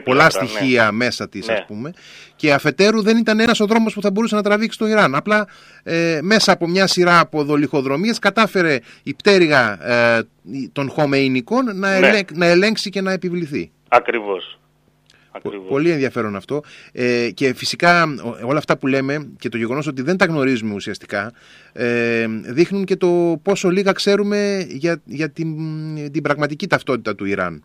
πολλά 0.04 0.24
ναι. 0.24 0.30
στοιχεία 0.30 0.92
μέσα 0.92 1.30
της 1.30 1.48
ναι. 1.48 1.54
ας 1.54 1.66
πούμε 1.66 1.94
και 2.36 2.54
αφετέρου 2.54 3.02
δεν 3.02 3.18
ήταν 3.18 3.40
ένας 3.40 3.60
ο 3.60 3.66
δρόμος 3.66 3.94
που 3.94 4.02
θα 4.02 4.12
μπορούσε 4.12 4.36
να 4.36 4.42
τραβήξει 4.44 4.78
το 4.78 4.88
Ιράν 4.88 5.16
απλά 5.16 5.48
ε, 5.84 6.20
μέσα 6.22 6.52
από 6.52 6.68
μια 6.68 6.88
σειρά 6.88 7.20
από 7.20 7.44
δολυχοδρομίες 7.44 8.20
κατάφερε 8.20 8.80
η 9.04 9.14
πτέρυγα 9.14 9.90
ε, 9.92 10.22
των 10.72 10.90
Χομεϊνικών 10.90 11.66
να, 11.66 12.00
ναι. 12.00 12.20
να 12.34 12.46
ελέγξει 12.46 12.90
και 12.90 13.02
να 13.02 13.12
επιβληθεί 13.12 13.72
Ακριβώς. 13.90 14.60
Πολύ 15.68 15.92
ενδιαφέρον 15.92 16.36
αυτό. 16.36 16.62
Ε, 16.92 17.30
και 17.34 17.54
φυσικά 17.54 18.06
όλα 18.46 18.58
αυτά 18.58 18.78
που 18.78 18.88
λέμε 18.88 19.34
και 19.40 19.50
το 19.50 19.58
γεγονός 19.58 19.88
ότι 19.88 20.02
δεν 20.02 20.18
τα 20.18 20.26
γνωρίζουμε 20.26 20.74
ουσιαστικά 20.74 21.34
ε, 21.74 22.26
δείχνουν 22.28 22.86
και 22.86 22.96
το 22.96 23.40
πόσο 23.44 23.70
λίγα 23.70 23.92
ξέρουμε 23.92 24.66
για, 24.70 25.02
για 25.06 25.30
την, 25.30 25.56
την 26.12 26.22
πραγματική 26.22 26.68
ταυτότητα 26.68 27.16
του 27.16 27.26
Ιράν. 27.26 27.64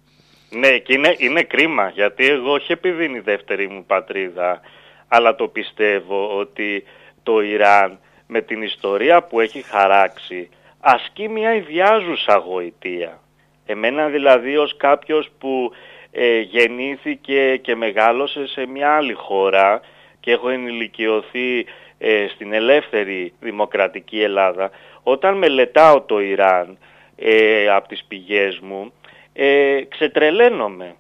Ναι, 0.51 0.79
και 0.79 0.93
είναι, 0.93 1.15
είναι 1.19 1.43
κρίμα 1.43 1.89
γιατί 1.89 2.27
εγώ 2.27 2.53
όχι 2.53 2.73
επειδή 2.73 3.05
είναι 3.05 3.17
η 3.17 3.23
δεύτερη 3.25 3.69
μου 3.69 3.85
πατρίδα 3.87 4.61
αλλά 5.09 5.35
το 5.35 5.49
πιστεύω 5.49 6.39
ότι 6.39 6.85
το 7.23 7.41
Ιράν 7.41 7.99
με 8.27 8.41
την 8.41 8.63
ιστορία 8.63 9.23
που 9.23 9.41
έχει 9.41 9.63
χαράξει 9.63 10.49
ασκεί 10.81 11.29
μια 11.29 11.55
ιδιάζουσα 11.55 12.37
γοητεία. 12.37 13.21
Εμένα 13.67 14.09
δηλαδή 14.09 14.57
ως 14.57 14.77
κάποιος 14.77 15.31
που 15.39 15.73
ε, 16.13 16.41
γεννήθηκε 16.41 17.57
και 17.57 17.77
μεγάλωσε 17.77 18.47
σε 18.47 18.67
μια 18.67 18.97
άλλη 18.97 19.13
χώρα 19.13 19.81
και 20.21 20.33
έχω 20.33 20.49
ενηλικιωθεί 20.49 21.67
ε, 21.99 22.27
στην 22.35 22.53
ελεύθερη 22.53 23.33
δημοκρατική 23.41 24.23
Ελλάδα, 24.23 24.71
όταν 25.03 25.39
μελετάω 25.39 26.01
το 26.01 26.21
Ιράν 26.21 26.79
ε, 27.17 27.69
από 27.69 27.89
τις 27.89 28.05
πηγές 28.09 28.59
μου, 28.59 28.93
ε, 29.33 29.81
ξετρελαίνομαι. 29.89 30.95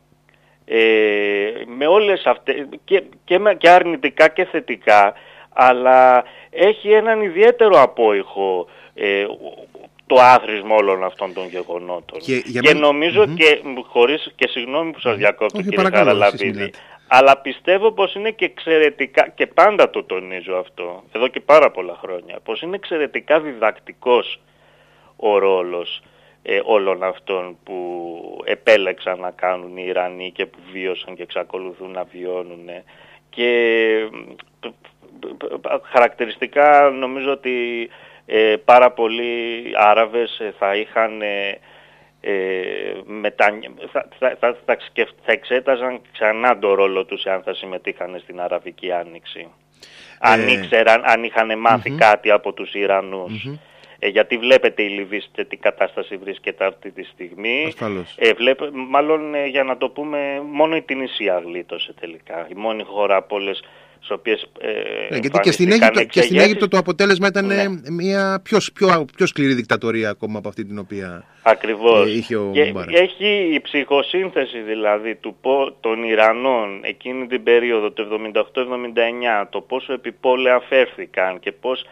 Ε, 0.64 1.50
με 1.66 1.86
όλες 1.86 2.26
αυτές, 2.26 2.66
και, 2.84 3.02
και, 3.24 3.40
και 3.58 3.68
αρνητικά 3.70 4.28
και 4.28 4.44
θετικά, 4.44 5.14
αλλά 5.52 6.24
έχει 6.50 6.90
έναν 6.90 7.20
ιδιαίτερο 7.20 7.82
απόϊχο 7.82 8.66
ε, 8.94 9.26
το 10.14 10.20
άθροισμα 10.20 10.74
όλων 10.74 11.04
αυτών 11.04 11.32
των 11.32 11.46
γεγονότων. 11.46 12.20
Και, 12.62 12.74
νομιζω 12.74 13.26
και, 13.26 13.60
χωρίς, 13.88 14.32
και 14.34 14.48
συγγνώμη 14.48 14.92
που 14.92 15.00
σας 15.00 15.16
διακόπτω 15.16 15.58
Όχι, 15.58 15.68
κύριε 15.68 15.90
Καραλαπίδη, 15.90 16.72
αλλά 17.08 17.38
πιστεύω 17.38 17.92
πως 17.92 18.14
είναι 18.14 18.30
και 18.30 18.44
εξαιρετικά, 18.44 19.28
και 19.28 19.46
πάντα 19.46 19.90
το 19.90 20.04
τονίζω 20.04 20.56
αυτό, 20.56 21.02
εδώ 21.12 21.28
και 21.28 21.40
πάρα 21.40 21.70
πολλά 21.70 21.98
χρόνια, 22.00 22.38
πως 22.44 22.62
είναι 22.62 22.76
εξαιρετικά 22.76 23.40
διδακτικός 23.40 24.40
ο 25.16 25.38
ρόλος 25.38 26.02
ε, 26.42 26.60
όλων 26.64 27.02
αυτών 27.02 27.56
που 27.64 27.78
επέλεξαν 28.44 29.18
να 29.20 29.30
κάνουν 29.30 29.76
οι 29.76 29.84
Ιρανοί 29.86 30.30
και 30.30 30.46
που 30.46 30.58
βίωσαν 30.72 31.14
και 31.14 31.22
εξακολουθούν 31.22 31.90
να 31.90 32.04
βιώνουν. 32.04 32.68
Και 33.30 33.48
χαρακτηριστικά 35.82 36.90
νομίζω 36.90 37.30
ότι 37.30 37.88
ε, 38.34 38.56
πάρα 38.64 38.90
πολλοί 38.90 39.62
Άραβες 39.76 40.38
ε, 40.38 40.54
θα 40.58 40.74
είχαν 40.74 41.22
ε, 41.22 41.58
ε 42.20 42.32
μετα... 43.04 43.58
θα, 43.92 44.08
θα, 44.18 44.36
θα, 44.40 44.56
θα, 45.24 45.32
εξέταζαν 45.32 46.00
ξανά 46.12 46.58
το 46.58 46.74
ρόλο 46.74 47.04
τους 47.04 47.26
αν 47.26 47.42
θα 47.42 47.54
συμμετείχαν 47.54 48.18
στην 48.22 48.40
Αραβική 48.40 48.92
Άνοιξη. 48.92 49.48
Αν 50.20 50.48
ήξεραν, 50.48 51.02
αν 51.04 51.24
είχαν 51.24 51.48
κάτι 51.98 52.30
από 52.30 52.52
τους 52.52 52.74
Ιρανούς. 52.74 53.48
Ε, 53.98 54.08
γιατί 54.08 54.36
βλέπετε 54.36 54.82
η 54.82 54.88
Λιβύη 54.88 55.22
σε 55.34 55.44
τι 55.44 55.56
κατάσταση 55.56 56.16
βρίσκεται 56.16 56.64
αυτή 56.64 56.90
τη 56.90 57.04
στιγμή. 57.04 57.74
Ε, 58.16 58.32
βλέπε, 58.32 58.70
μάλλον 58.72 59.46
για 59.46 59.64
να 59.64 59.76
το 59.76 59.88
πούμε, 59.88 60.42
μόνο 60.52 60.76
η 60.76 60.82
Τινησία 60.82 61.42
γλίτωσε 61.44 61.94
τελικά. 62.00 62.46
Η 62.50 62.54
μόνη 62.54 62.82
χώρα 62.82 63.16
από 63.16 63.36
όλες 63.36 63.62
στις 64.04 64.10
οποίες 64.10 64.46
ε, 64.60 64.68
ναι, 65.10 65.18
γιατί 65.18 65.38
και 65.38 65.52
στην, 65.52 65.72
Αίγυπτο, 65.72 66.04
και 66.04 66.22
στην 66.22 66.38
Αίγυπτο 66.38 66.68
το 66.68 66.78
αποτέλεσμα 66.78 67.26
ήταν 67.26 67.46
ναι. 67.46 67.64
μια 67.90 68.40
πιο, 68.42 68.58
πιο, 68.74 69.06
πιο 69.16 69.26
σκληρή 69.26 69.54
δικτατορία 69.54 70.10
ακόμα 70.10 70.38
από 70.38 70.48
αυτή 70.48 70.64
την 70.64 70.78
οποία 70.78 71.24
Ακριβώς. 71.42 72.06
Ε, 72.06 72.10
είχε 72.10 72.36
ο 72.36 72.50
και 72.52 72.74
Έχει 72.88 73.54
η 73.54 73.60
ψυχοσύνθεση 73.60 74.58
δηλαδή 74.58 75.14
του, 75.14 75.36
των 75.80 76.02
Ιρανών 76.02 76.80
εκείνη 76.84 77.26
την 77.26 77.42
περίοδο 77.42 77.90
το 77.90 78.06
78-79 78.54 79.46
το 79.50 79.60
πόσο 79.60 79.92
επιπόλαια 79.92 80.60
φέρθηκαν 80.60 81.40
και 81.40 81.52
πώς 81.52 81.84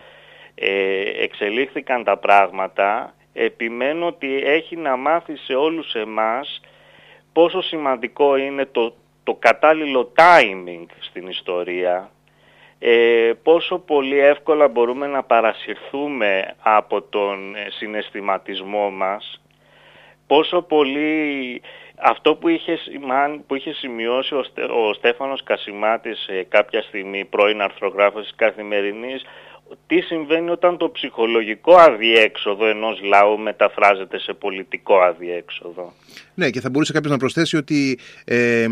ε, 0.55 1.23
εξελίχθηκαν 1.23 2.05
τα 2.05 2.17
πράγματα 2.17 3.15
επιμένω 3.33 4.07
ότι 4.07 4.43
έχει 4.45 4.77
να 4.77 4.97
μάθει 4.97 5.37
σε 5.37 5.55
όλους 5.55 5.93
εμάς 5.95 6.61
πόσο 7.33 7.63
σημαντικό 7.63 8.37
είναι 8.37 8.67
το 8.73 8.95
το 9.23 9.35
κατάλληλο 9.35 10.13
timing 10.17 10.87
στην 11.01 11.27
ιστορία, 11.27 12.11
ε, 12.79 13.33
πόσο 13.43 13.79
πολύ 13.79 14.19
εύκολα 14.19 14.69
μπορούμε 14.69 15.07
να 15.07 15.23
παρασυρθούμε 15.23 16.55
από 16.63 17.03
τον 17.03 17.55
ε, 17.55 17.67
συναισθηματισμό 17.71 18.91
μας, 18.91 19.41
πόσο 20.27 20.63
πολύ 20.63 21.63
αυτό 22.01 22.35
που 22.35 22.49
είχε, 22.49 22.79
που 23.47 23.55
είχε 23.55 23.73
σημειώσει 23.73 24.35
ο, 24.35 24.45
ο 24.89 24.93
Στέφανος 24.93 25.43
Κασιμάτης 25.43 26.27
ε, 26.29 26.43
κάποια 26.49 26.83
στιγμή, 26.83 27.25
πρώην 27.25 27.63
αρθρογράφος 27.63 28.23
της 28.23 28.35
Καθημερινής, 28.37 29.23
τι 29.87 30.01
συμβαίνει 30.01 30.51
όταν 30.51 30.77
το 30.77 30.91
ψυχολογικό 30.91 31.75
αδιέξοδο 31.75 32.67
ενός 32.67 33.01
λαού 33.03 33.39
μεταφράζεται 33.39 34.19
σε 34.19 34.33
πολιτικό 34.33 34.99
αδιέξοδο; 34.99 35.93
Ναι 36.35 36.51
και 36.51 36.61
θα 36.61 36.71
μπορούσε 36.71 36.93
κάποιος 36.93 37.13
να 37.13 37.19
προσθέσει 37.19 37.57
ότι 37.57 37.99
ε, 38.25 38.63
ε, 38.63 38.69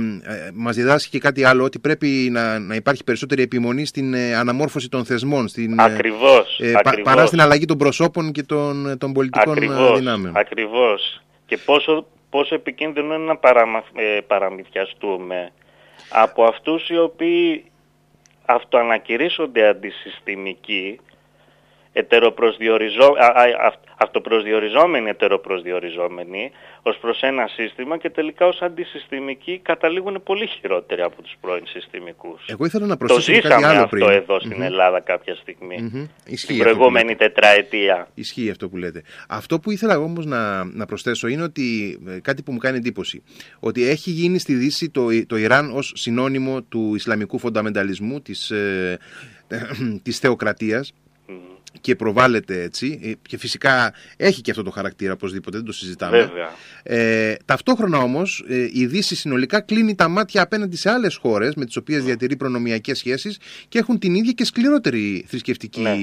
μας 0.55 0.77
διδάσκει 0.77 1.11
και 1.11 1.19
κάτι 1.19 1.45
άλλο 1.45 1.65
ότι 1.65 1.79
πρέπει 1.79 2.29
να, 2.31 2.59
να 2.59 2.75
υπάρχει 2.75 3.05
περισσότερη 3.05 3.43
επιμονή 3.43 3.87
στην 3.87 4.15
ε, 4.15 4.35
αναμόρφωση 4.35 4.89
των 4.89 5.05
θεσμών 5.05 5.49
στην, 5.49 5.81
ακριβώς, 5.81 6.59
ε, 6.61 6.73
ακριβώς. 6.77 7.13
παρά 7.13 7.27
στην 7.27 7.41
αλλαγή 7.41 7.65
των 7.65 7.79
προσώπων 7.79 8.33
και 8.33 8.43
των, 8.43 8.99
των 8.99 9.13
πολιτικών 9.13 9.53
ακριβώς, 9.53 9.99
δυνάμεων. 9.99 10.37
Ακριβώς 10.37 11.23
και 11.47 11.57
πόσο, 11.57 12.07
πόσο 12.31 12.55
επικίνδυνο 12.55 13.15
είναι 13.15 13.25
να 13.25 13.37
παραμα, 13.37 13.85
παραμυθιαστούμε 14.27 15.53
από 16.11 16.45
αυτούς 16.45 16.89
οι 16.89 16.99
οποίοι 16.99 17.68
αυτοανακηρύσσονται 18.49 19.69
αντισυστημικοί, 19.69 21.01
ετεροπροσδιοριζό, 21.93 23.15
αυτοπροσδιοριζόμενοι 23.97 25.09
ετεροπροσδιοριζόμενοι 25.09 26.51
ως 26.83 26.99
προς 27.01 27.21
ένα 27.21 27.47
σύστημα 27.47 27.99
και 27.99 28.11
τελικά 28.11 28.47
ως 28.47 28.61
αντισυστημικοί 28.61 29.61
καταλήγουν 29.63 30.23
πολύ 30.25 30.47
χειρότεροι 30.47 31.03
από 31.03 31.23
τους 31.23 31.37
πρώην 31.41 31.67
συστημικούς. 31.67 32.45
Εγώ 32.47 32.65
ήθελα 32.65 32.87
να 32.87 32.97
προσθέσω 32.97 33.41
κάτι 33.41 33.65
άλλο 33.65 33.83
αυτό 33.83 33.97
πριν. 33.97 34.09
εδώ 34.09 34.41
στην 34.41 34.63
Ελλάδα 34.63 35.01
κάποια 35.01 35.35
στιγμή, 35.35 35.91
mm-hmm. 35.93 36.35
την 36.47 36.59
προηγούμενη 36.59 37.17
τετραετία. 37.17 38.09
Ισχύει 38.15 38.51
αυτό 38.51 38.69
που 38.69 38.77
λέτε. 38.77 39.03
Αυτό 39.29 39.61
που 39.61 39.71
ήθελα 39.71 39.99
όμως 39.99 40.27
να, 40.27 40.65
να 40.65 40.87
προσθέσω 40.87 41.29
είναι 41.29 41.43
ότι 41.43 41.99
ε, 42.09 42.21
κάτι 42.21 42.43
που 42.43 42.53
μου 42.53 42.59
κάνει 42.59 42.77
εντύπωση, 42.77 43.23
ότι 43.61 43.89
έχει 43.89 44.11
γίνει 44.11 44.39
στη 44.39 44.55
Δύση 44.55 44.91
το, 44.91 45.27
το 45.27 45.37
Ιράν 45.37 45.71
ως 45.77 45.93
συνώνυμο 45.97 46.63
του 46.63 46.95
Ισλαμικού 46.95 47.39
φονταμενταλισμού, 47.39 48.21
της, 48.21 48.51
ε, 48.51 48.99
της 50.05 50.19
θεοκρατίας, 50.19 50.93
και 51.81 51.95
προβάλλεται 51.95 52.63
έτσι 52.63 53.01
ε, 53.05 53.13
και 53.29 53.39
φυσικά 53.39 53.95
έχει 54.17 54.41
και 54.41 54.51
αυτό 54.51 54.63
το 54.63 54.71
χαρακτήρα 54.71 55.13
οπωσδήποτε 55.13 55.57
δεν 55.57 55.67
το 55.67 55.73
συζητάμε 55.73 56.19
Βέβαια. 56.19 56.51
ε, 56.83 57.35
ταυτόχρονα 57.45 57.99
όμως 57.99 58.45
ε, 58.49 58.69
η 58.73 58.87
Δύση 58.87 59.17
συνολικά 59.17 59.61
κλείνει 59.61 59.95
τα 59.95 60.09
μάτια 60.09 60.43
απέναντι 60.43 60.77
σε 60.77 60.91
άλλες 60.91 61.17
χώρες 61.17 61.55
με 61.55 61.65
τις 61.65 61.77
οποίες 61.77 62.05
διατηρεί 62.05 62.37
προνομιακές 62.37 62.99
σχέσεις 62.99 63.41
και 63.69 63.79
έχουν 63.79 63.99
την 63.99 64.15
ίδια 64.15 64.33
και 64.33 64.45
σκληρότερη 64.45 65.25
θρησκευτική 65.29 65.81
Ναι. 65.81 65.97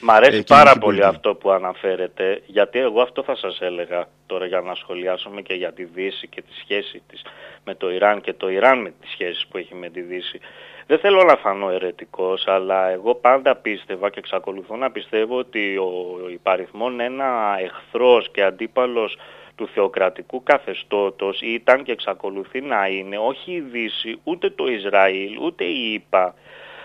Μ' 0.00 0.10
αρέσει 0.10 0.36
ε, 0.36 0.42
πάρα 0.42 0.72
κοινωνική 0.72 0.78
πολύ 0.78 0.96
πολιτική. 0.96 1.16
αυτό 1.16 1.34
που 1.34 1.50
αναφέρετε, 1.50 2.42
γιατί 2.46 2.78
εγώ 2.78 3.00
αυτό 3.00 3.22
θα 3.22 3.36
σας 3.36 3.58
έλεγα 3.60 4.08
τώρα 4.26 4.46
για 4.46 4.60
να 4.60 4.74
σχολιάσουμε 4.74 5.42
και 5.42 5.54
για 5.54 5.72
τη 5.72 5.84
Δύση 5.84 6.26
και 6.28 6.42
τη 6.42 6.52
σχέση 6.62 7.02
της 7.10 7.22
με 7.64 7.74
το 7.74 7.90
Ιράν 7.90 8.20
και 8.20 8.32
το 8.32 8.50
Ιράν 8.50 8.80
με 8.80 8.92
τις 9.00 9.10
σχέσεις 9.10 9.46
που 9.46 9.58
έχει 9.58 9.74
με 9.74 9.88
τη 9.90 10.00
Δύση. 10.00 10.40
Δεν 10.88 10.98
θέλω 10.98 11.24
να 11.24 11.36
φανώ 11.36 11.70
ερετικός, 11.70 12.44
αλλά 12.46 12.88
εγώ 12.88 13.14
πάντα 13.14 13.56
πίστευα 13.56 14.10
και 14.10 14.18
εξακολουθώ 14.18 14.76
να 14.76 14.90
πιστεύω 14.90 15.38
ότι 15.38 15.76
ο 15.76 16.28
υπαριθμόν 16.32 17.00
ένα 17.00 17.56
εχθρός 17.62 18.30
και 18.30 18.42
αντίπαλος 18.42 19.18
του 19.54 19.68
θεοκρατικού 19.74 20.42
καθεστώτος 20.42 21.40
ήταν 21.42 21.82
και 21.82 21.92
εξακολουθεί 21.92 22.60
να 22.60 22.86
είναι 22.86 23.18
όχι 23.18 23.52
η 23.52 23.60
Δύση, 23.60 24.18
ούτε 24.24 24.50
το 24.50 24.66
Ισραήλ, 24.66 25.38
ούτε 25.42 25.64
η 25.64 25.92
ΙΠΑ, 25.92 26.34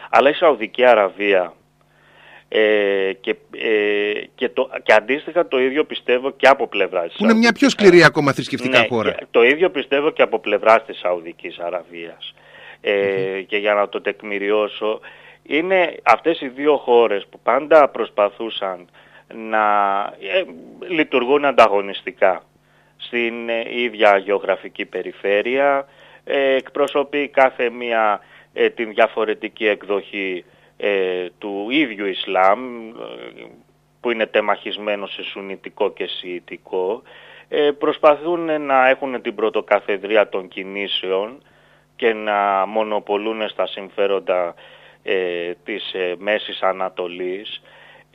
αλλά 0.10 0.30
η 0.30 0.34
Σαουδική 0.34 0.86
Αραβία. 0.86 1.54
Ε, 2.48 3.14
και, 3.22 3.36
ε, 3.52 4.12
και, 4.36 4.50
το, 4.50 4.70
και 4.84 4.94
αντίστοιχα 4.94 5.48
το 5.48 5.60
ίδιο 5.60 5.84
πιστεύω 5.84 6.32
και 6.32 6.48
από 6.48 6.68
πλευρά 6.68 7.02
της 7.04 7.16
που 7.18 7.24
είναι 7.24 7.34
μια 7.34 7.52
πιο 7.52 7.70
σκληρή 7.70 8.04
ακόμα 8.04 8.34
θρησκευτικά 8.34 8.80
ναι, 8.80 8.88
χώρα 8.88 9.12
και 9.12 9.26
Το 9.32 9.44
ίδιο 9.44 9.70
πιστεύω 9.70 10.12
και 10.12 10.22
από 10.22 10.40
πλευρά 10.40 10.82
της 10.82 11.00
Σαουδικής 11.00 11.60
Αραβίας. 11.60 12.34
Ε, 12.86 13.42
Και 13.42 13.58
για 13.58 13.74
να 13.74 13.90
το 13.90 14.02
τεκμηριώσω, 14.02 15.00
είναι 15.44 15.96
αυτές 16.04 16.42
οι 16.42 16.48
δύο 16.48 16.78
χώρες 16.78 17.28
που 17.30 17.40
πάντα 17.44 17.90
προσπαθούσαν 17.90 18.90
να 19.34 20.02
ε, 20.20 20.44
λειτουργούν 20.88 21.46
ανταγωνιστικά 21.46 22.44
στην 22.98 23.50
ε, 23.50 23.64
ίδια 23.70 24.18
γεωγραφική 24.18 24.86
περιφέρεια, 24.86 25.88
ε, 26.24 26.56
εκπροσωπεί 26.56 27.28
κάθε 27.28 27.70
μία 27.70 28.20
ε, 28.54 28.70
την 28.70 28.94
διαφορετική 28.94 29.68
εκδοχή 29.68 30.46
ε, 30.78 31.28
του 31.38 31.68
ίδιου 31.70 32.06
Ισλάμ, 32.06 32.90
ε, 32.90 33.46
που 34.02 34.12
είναι 34.12 34.26
τεμαχισμένο 34.26 35.06
σε 35.08 35.24
σουνιτικό 35.24 35.92
και 35.92 36.06
σιητικό, 36.06 37.02
ε, 37.48 37.72
προσπαθούν 37.72 38.62
να 38.62 38.90
έχουν 38.90 39.22
την 39.22 39.36
πρωτοκαθεδρία 39.36 40.30
των 40.30 40.48
κινήσεων 40.48 41.44
και 41.96 42.14
να 42.14 42.66
μονοπολούν 42.66 43.50
στα 43.50 43.68
συμφέροντα 43.68 44.56
ε, 45.04 45.52
της 45.64 45.94
ε, 45.94 46.16
Μέσης 46.18 46.62
Ανατολής. 46.62 47.62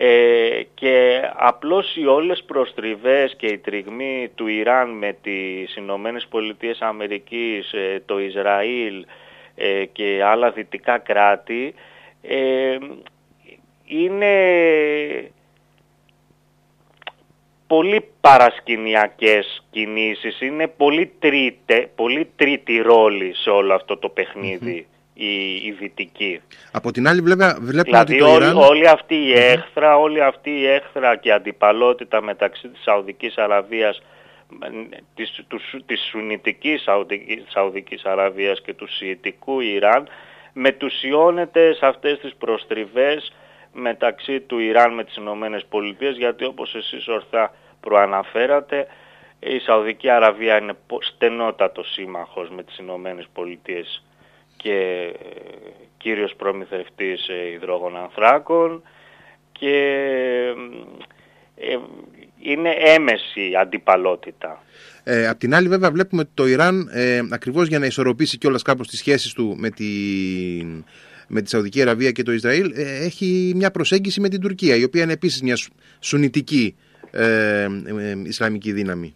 Ε, 0.01 0.63
και 0.75 1.21
απλώς 1.35 1.97
οι 1.97 2.07
όλες 2.07 2.43
προστριβές 2.43 3.35
και 3.37 3.47
η 3.47 3.59
τριγμή 3.59 4.31
του 4.35 4.47
Ιράν 4.47 4.91
με 4.91 5.17
τις 5.23 5.77
Ηνωμένες 5.77 6.27
Πολιτείες 6.27 6.81
Αμερικής, 6.81 7.73
ε, 7.73 8.03
το 8.07 8.21
Ισραήλ 8.21 9.07
ε, 9.55 9.85
και 9.85 10.23
άλλα 10.25 10.51
δυτικά 10.51 10.99
κράτη 10.99 11.75
ε, 12.23 12.79
είναι 13.85 14.33
πολύ 17.69 18.05
παρασκηνιακές 18.21 19.65
κινήσεις, 19.71 20.41
είναι 20.41 20.67
πολύ, 20.67 21.13
τρίτε, 21.19 21.91
πολύ 21.95 22.31
τρίτη 22.37 22.79
ρόλη 22.79 23.35
σε 23.35 23.51
όλο 23.51 23.75
αυτό 23.75 23.97
το 23.97 24.09
παιχνιδι 24.09 24.87
η, 25.15 25.55
η 25.55 25.77
δυτική. 25.79 26.41
από 26.73 26.91
την 26.91 27.09
άλλη 27.09 27.21
βέβαια 27.21 27.57
βλέπουμε 27.61 27.83
Δηλαδή 27.83 28.13
ότι 28.15 28.19
το 28.19 28.33
όλη, 28.33 28.45
Ιράν 28.45 28.57
όλη 28.57 28.89
αυτή 28.89 29.15
η 29.15 29.33
έχθρα, 29.33 29.97
όλη 29.97 30.23
αυτή 30.23 30.51
η 30.51 30.67
έχθρα 30.67 31.17
και 31.17 31.33
αντιπαλότητα 31.33 32.23
μεταξύ 32.23 32.69
της 32.69 32.83
Σαουδικής 32.83 33.37
Αραβίας 33.37 34.03
μ, 34.49 34.57
της, 35.15 35.45
τους, 35.49 35.63
Σου- 35.71 35.85
της 35.87 36.01
Σουνιτικής 36.11 36.83
Σαουδικής, 36.83 37.45
Σαουδικής 37.49 38.05
Αραβίας 38.05 38.61
και 38.63 38.75
του 38.75 38.89
Σιητικού 38.93 39.61
Ιράν 39.61 40.09
μετουσιώνεται 40.53 41.75
σε 41.75 41.87
αυτές 41.87 42.19
τις 42.19 42.35
προστριβές 42.39 43.33
μεταξύ 43.73 44.41
του 44.41 44.59
Ιράν 44.59 44.95
με 44.95 45.05
τις 45.05 45.17
Ηνωμένες 45.17 45.65
Πολιτείες 45.69 46.17
γιατί 46.17 46.45
όπως 46.45 46.75
εσείς 46.75 47.09
ορθά 47.09 47.55
προαναφέρατε 47.81 48.87
η 49.41 49.59
Σαουδική 49.59 50.09
Αραβία 50.11 50.59
είναι 50.59 50.75
πο- 50.87 51.03
στενότατος 51.03 51.93
σύμμαχος 51.93 52.51
με 52.51 52.63
τις 52.63 52.79
Ηνωμένες 52.79 53.27
Πολιτείες 53.33 54.05
και 54.57 54.73
ε, 54.73 55.71
κύριος 55.99 56.35
προμηθευτής 56.37 57.29
ε, 57.29 57.51
υδρόγων 57.53 57.97
ανθράκων 57.97 58.83
και 59.53 59.75
ε, 61.57 61.77
είναι 62.41 62.71
έμεση 62.71 63.53
αντιπαλότητα. 63.61 64.63
Ε, 65.05 65.29
απ' 65.29 65.39
την 65.39 65.55
άλλη 65.55 65.69
βέβαια 65.69 65.91
βλέπουμε 65.91 66.21
ότι 66.23 66.31
το 66.35 66.47
Ιράν 66.47 66.89
ε, 66.93 67.21
ακριβώς 67.31 67.69
για 67.69 67.79
να 67.79 67.87
ισορροπήσει 67.87 68.39
κιόλας 68.39 68.63
κάπως 68.63 68.89
τις 68.89 68.99
σχέσεις 68.99 69.33
του 69.33 69.57
με 69.59 69.71
τη, 69.71 69.87
με 71.29 71.43
τη 71.43 71.49
Σαουδική 71.49 71.83
Αραβία 71.83 72.11
και 72.11 72.23
το 72.23 72.33
Ισραήλ 72.33 72.73
ε, 72.77 73.05
έχει 73.05 73.53
μια 73.57 73.71
προσέγγιση 73.71 74.21
με 74.21 74.29
την 74.29 74.41
Τουρκία 74.41 74.77
η 74.77 74.85
οποία 74.85 75.03
είναι 75.03 75.13
επίσης 75.13 75.43
μια 75.43 75.57
σου- 75.57 75.73
σουνητική 76.01 76.77
ε, 77.11 77.63
ε, 77.63 77.67
ε, 77.99 78.23
Ισλαμική 78.25 78.73
δύναμη. 78.73 79.15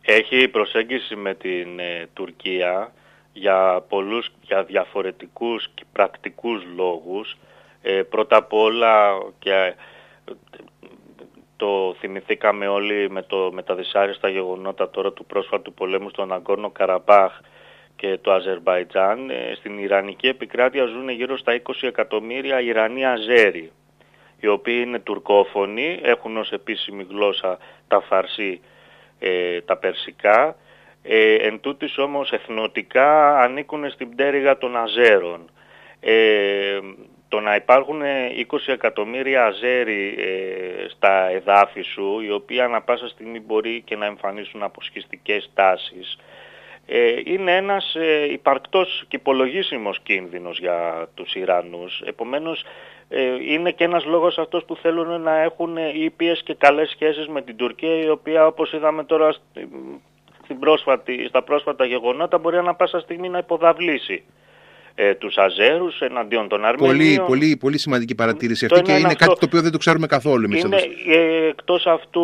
Έχει 0.00 0.48
προσέγγιση 0.48 1.16
με 1.16 1.34
την 1.34 1.78
ε, 1.78 2.08
Τουρκία 2.12 2.92
για 3.32 3.84
πολλούς 3.88 4.30
για 4.40 4.64
διαφορετικούς 4.64 5.68
και 5.74 5.84
πρακτικούς 5.92 6.62
λόγους. 6.76 7.36
Ε, 7.82 8.02
πρώτα 8.02 8.36
απ' 8.36 8.52
όλα 8.52 9.18
και 9.38 9.50
ε, 9.50 10.32
το 11.56 11.96
θυμηθήκαμε 12.00 12.66
όλοι 12.66 13.10
με, 13.10 13.22
το, 13.22 13.50
με 13.52 13.62
τα 13.62 13.74
δυσάρεστα 13.74 14.28
γεγονότα 14.28 14.90
τώρα 14.90 15.12
του 15.12 15.24
πρόσφατου 15.24 15.74
πολέμου 15.74 16.08
στον 16.08 16.32
Αγκόρνο 16.32 16.70
Καραμπάχ 16.70 17.40
και 17.98 18.18
το 18.20 18.32
Αζερβαϊτζάν. 18.32 19.30
Ε, 19.30 19.54
στην 19.54 19.78
Ιρανική 19.78 20.26
επικράτεια 20.26 20.84
ζουν 20.84 21.08
γύρω 21.08 21.36
στα 21.36 21.62
20 21.62 21.72
εκατομμύρια 21.80 22.60
Ιρανοί 22.60 23.06
Αζέρι, 23.06 23.72
οι 24.40 24.46
οποίοι 24.46 24.82
είναι 24.86 24.98
τουρκόφωνοι, 24.98 25.98
έχουν 26.02 26.36
ως 26.36 26.52
επίσημη 26.52 27.06
γλώσσα 27.10 27.58
τα 27.88 28.00
φαρσί, 28.00 28.60
ε, 29.18 29.60
τα 29.60 29.76
περσικά, 29.76 30.56
ε, 31.02 31.34
εν 31.34 31.60
τούτης 31.60 31.98
όμως 31.98 32.32
εθνοτικά 32.32 33.40
ανήκουν 33.40 33.90
στην 33.90 34.10
πτέρυγα 34.10 34.58
των 34.58 34.76
Αζέρων. 34.76 35.50
Ε, 36.00 36.78
το 37.28 37.40
να 37.40 37.54
υπάρχουν 37.54 38.02
20 38.48 38.72
εκατομμύρια 38.72 39.44
Αζέρι 39.44 40.14
ε, 40.18 40.88
στα 40.88 41.28
εδάφη 41.30 41.82
σου, 41.82 42.20
οι 42.20 42.30
οποίοι 42.30 42.60
ανα 42.60 42.80
πάσα 42.80 43.08
στιγμή 43.08 43.40
μπορεί 43.40 43.82
και 43.84 43.96
να 43.96 44.06
εμφανίσουν 44.06 44.62
αποσχιστικές 44.62 45.50
τάσεις, 45.54 46.18
ε, 46.20 46.37
είναι 47.24 47.56
ένας 47.56 47.94
ε, 47.94 48.32
υπαρκτός 48.32 49.04
και 49.08 49.16
υπολογίσιμος 49.16 49.98
κίνδυνος 50.02 50.58
για 50.58 51.08
τους 51.14 51.34
Ιρανούς. 51.34 52.02
Επομένως, 52.04 52.64
ε, 53.08 53.20
είναι 53.48 53.70
και 53.70 53.84
ένας 53.84 54.04
λόγος 54.04 54.38
αυτός 54.38 54.64
που 54.64 54.76
θέλουν 54.76 55.20
να 55.20 55.42
έχουν 55.42 55.76
ήπιες 55.94 56.42
και 56.44 56.54
καλές 56.54 56.90
σχέσεις 56.90 57.26
με 57.28 57.42
την 57.42 57.56
Τουρκία, 57.56 58.02
η 58.04 58.08
οποία 58.08 58.46
όπως 58.46 58.72
είδαμε 58.72 59.04
τώρα 59.04 59.32
στη- 59.32 59.68
στην 60.44 60.58
πρόσφατη, 60.58 61.26
στα 61.28 61.42
πρόσφατα 61.42 61.84
γεγονότα 61.84 62.38
μπορεί 62.38 62.56
ανα 62.56 62.74
πάσα 62.74 63.00
στιγμή 63.00 63.28
να 63.28 63.38
υποδαβλήσει 63.38 64.22
ε, 64.94 65.14
τους 65.14 65.36
Αζέρους 65.36 66.00
εναντίον 66.00 66.48
των 66.48 66.64
Αρμενίων. 66.64 66.96
Πολύ, 66.96 67.22
πολύ, 67.26 67.56
πολύ 67.56 67.78
σημαντική 67.78 68.14
παρατήρηση 68.14 68.66
Το 68.66 68.74
αυτή 68.74 68.86
και 68.86 68.90
ένα 68.90 68.98
είναι 69.00 69.08
είναι 69.08 69.18
κάτι 69.18 69.32
αυτό. 69.32 69.40
το 69.40 69.46
οποίο 69.46 69.62
δεν 69.62 69.72
το 69.72 69.78
ξέρουμε 69.78 70.06
καθόλου 70.06 70.44
εμείς 70.44 70.62
Είναι, 70.62 70.76
εδώ. 70.76 71.20
ε, 71.20 71.46
εκτός 71.48 71.86
αυτού 71.86 72.22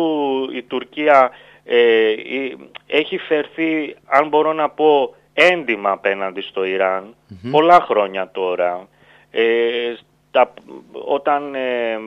η 0.55 0.63
Τουρκία 0.63 1.31
ε, 1.65 2.09
η- 2.11 2.57
έχει 2.87 3.17
φερθεί, 3.17 3.95
αν 4.05 4.27
μπορώ 4.27 4.53
να 4.53 4.69
πω, 4.69 5.15
έντιμα 5.33 5.91
απέναντι 5.91 6.41
στο 6.41 6.63
Ιράν, 6.63 7.15
πολλά 7.51 7.79
χρόνια 7.81 8.29
τώρα. 8.31 8.87
Ε, 9.31 9.93
στα- 10.29 10.53
όταν 10.91 11.55
ε, 11.55 11.99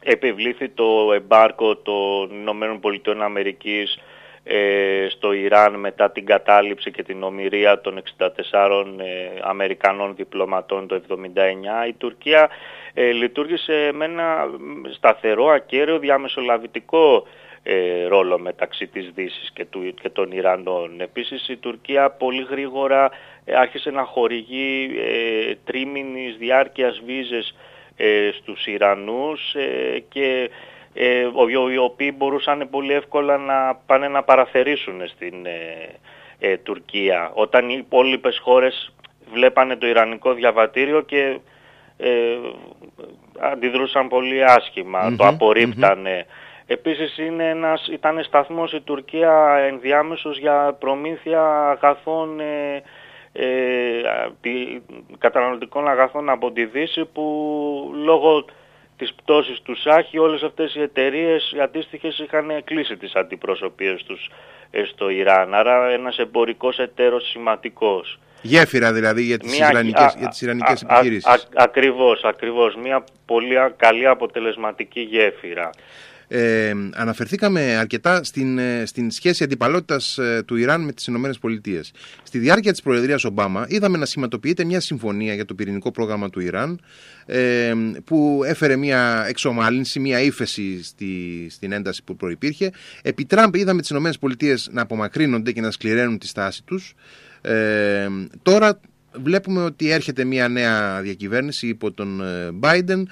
επιβλήθη 0.00 0.68
το 0.68 1.12
εμπάρκο 1.14 1.76
των 1.76 2.30
Ηνωμένων 2.32 2.80
Πολιτειών 2.80 3.22
Αμερικής 3.22 3.98
ε, 4.44 5.06
στο 5.10 5.32
Ιράν 5.32 5.74
μετά 5.74 6.10
την 6.10 6.26
κατάληψη 6.26 6.90
και 6.90 7.02
την 7.02 7.22
ομοιρία 7.22 7.80
των 7.80 8.02
64 8.18 8.28
ε, 8.98 9.38
Αμερικανών 9.42 10.14
διπλωματών 10.16 10.86
το 10.86 11.00
1979 11.84 11.88
η 11.88 11.92
Τουρκία 11.92 12.48
ε, 12.94 13.10
λειτουργήσε 13.10 13.90
με 13.94 14.04
ένα 14.04 14.48
σταθερό 14.92 15.46
ακέραιο 15.46 15.98
διαμεσολαβητικό 15.98 17.26
ε, 17.62 18.04
ρόλο 18.06 18.38
μεταξύ 18.38 18.86
της 18.86 19.10
Δύσης 19.14 19.50
και, 19.52 19.64
του, 19.64 19.94
και 20.02 20.08
των 20.08 20.30
Ιρανών. 20.30 21.00
Επίσης 21.00 21.48
η 21.48 21.56
Τουρκία 21.56 22.10
πολύ 22.10 22.46
γρήγορα 22.50 23.10
ε, 23.44 23.54
άρχισε 23.54 23.90
να 23.90 24.04
χορηγεί 24.04 24.90
ε, 24.98 25.54
τρίμηνης 25.64 26.36
διάρκειας 26.36 27.02
βίζες 27.06 27.54
ε, 27.96 28.30
στους 28.32 28.66
Ιρανούς 28.66 29.54
ε, 29.54 29.98
και 30.08 30.50
ε, 30.94 31.26
οι 31.72 31.76
οποίοι 31.76 32.14
μπορούσαν 32.16 32.68
πολύ 32.70 32.92
εύκολα 32.92 33.36
να 33.36 33.74
πάνε 33.86 34.08
να 34.08 34.22
παραθερήσουν 34.22 35.08
στην 35.08 35.46
ε, 35.46 35.88
ε, 36.38 36.56
Τουρκία. 36.56 37.30
Όταν 37.34 37.68
οι 37.68 37.76
υπόλοιπες 37.78 38.38
χώρες 38.38 38.94
βλέπανε 39.32 39.76
το 39.76 39.86
Ιρανικό 39.86 40.32
διαβατήριο 40.32 41.00
και 41.00 41.38
αντιδρούσαν 43.38 44.08
πολύ 44.08 44.42
το 45.16 45.26
απορριπτανε 45.26 46.26
Επίσης 46.66 47.18
είναι 47.18 47.48
ένας, 47.48 47.88
ήταν 47.92 48.22
σταθμός 48.24 48.72
η 48.72 48.80
Τουρκία 48.80 49.56
ενδιάμεσος 49.68 50.38
για 50.38 50.76
προμήθεια 50.78 51.42
αγαθών, 51.70 52.40
ε, 52.40 52.82
ε, 53.32 53.46
καταναλωτικών 55.18 55.88
αγαθών 55.88 56.28
από 56.28 56.52
τη 56.52 56.64
Δύση 56.64 57.04
που 57.12 57.22
λόγω 58.04 58.44
της 58.96 59.14
πτώσης 59.14 59.60
του 59.60 59.76
Σάχη 59.76 60.18
όλες 60.18 60.42
αυτές 60.42 60.74
οι 60.74 60.80
εταιρείες 60.80 61.52
οι 61.56 61.60
αντίστοιχες 61.60 62.18
είχαν 62.18 62.64
κλείσει 62.64 62.96
τις 62.96 63.14
αντιπροσωπείες 63.14 64.02
τους 64.06 64.30
ε, 64.70 64.84
στο 64.84 65.08
Ιράν. 65.08 65.54
Άρα 65.54 65.88
ένας 65.88 66.18
εμπορικός 66.18 66.78
εταίρος 66.78 67.30
σημαντικός. 67.30 68.18
Γέφυρα 68.42 68.92
δηλαδή 68.92 69.22
για 69.22 69.38
τις, 69.38 69.56
Μια, 69.58 69.68
Ιρανικές, 69.70 70.14
για 70.18 70.28
τις 70.28 70.40
Ιρανικές 70.40 70.82
επιχειρήσεις. 70.82 71.26
Α, 71.26 71.38
ακριβώς, 71.54 72.24
ακριβώς. 72.24 72.76
Μια 72.76 73.04
πολύ 73.26 73.56
καλή 73.76 74.06
αποτελεσματική 74.06 75.00
γέφυρα. 75.00 75.70
Ε, 76.34 76.74
αναφερθήκαμε 76.94 77.76
αρκετά 77.76 78.24
στην, 78.24 78.58
ε, 78.58 78.82
στην 78.86 79.10
σχέση 79.10 79.44
αντιπαλότητας 79.44 80.18
ε, 80.18 80.42
του 80.46 80.56
Ιράν 80.56 80.80
με 80.80 80.92
τις 80.92 81.06
Ηνωμένες 81.06 81.38
Πολιτείες. 81.38 81.92
Στη 82.22 82.38
διάρκεια 82.38 82.72
της 82.72 82.82
Προεδρίας 82.82 83.24
Ομπάμα 83.24 83.66
είδαμε 83.68 83.98
να 83.98 84.06
σηματοποιείται 84.06 84.64
μια 84.64 84.80
συμφωνία 84.80 85.34
για 85.34 85.44
το 85.44 85.54
πυρηνικό 85.54 85.90
πρόγραμμα 85.90 86.30
του 86.30 86.40
Ιράν 86.40 86.80
ε, 87.26 87.72
που 88.04 88.42
έφερε 88.44 88.76
μια 88.76 89.24
εξομάλυνση, 89.28 90.00
μια 90.00 90.20
ύφεση 90.20 90.82
στη, 90.84 91.46
στην 91.50 91.72
ένταση 91.72 92.02
που 92.04 92.16
προϋπήρχε. 92.16 92.70
Επί 93.02 93.24
Τραμπ 93.24 93.54
είδαμε 93.54 93.80
τις 93.80 93.90
Ηνωμένες 93.90 94.18
Πολιτείες 94.18 94.68
να 94.72 94.82
απομακρύνονται 94.82 95.52
και 95.52 95.60
να 95.60 95.70
σκληραίνουν 95.70 96.18
τη 96.18 96.26
στάση 96.26 96.62
τους. 96.64 96.94
Ε, 97.40 98.08
τώρα 98.42 98.80
βλέπουμε 99.22 99.62
ότι 99.62 99.90
έρχεται 99.90 100.24
μια 100.24 100.48
νέα 100.48 101.00
διακυβέρνηση 101.02 101.66
υπό 101.66 101.92
τον 101.92 102.22
Biden, 102.60 103.02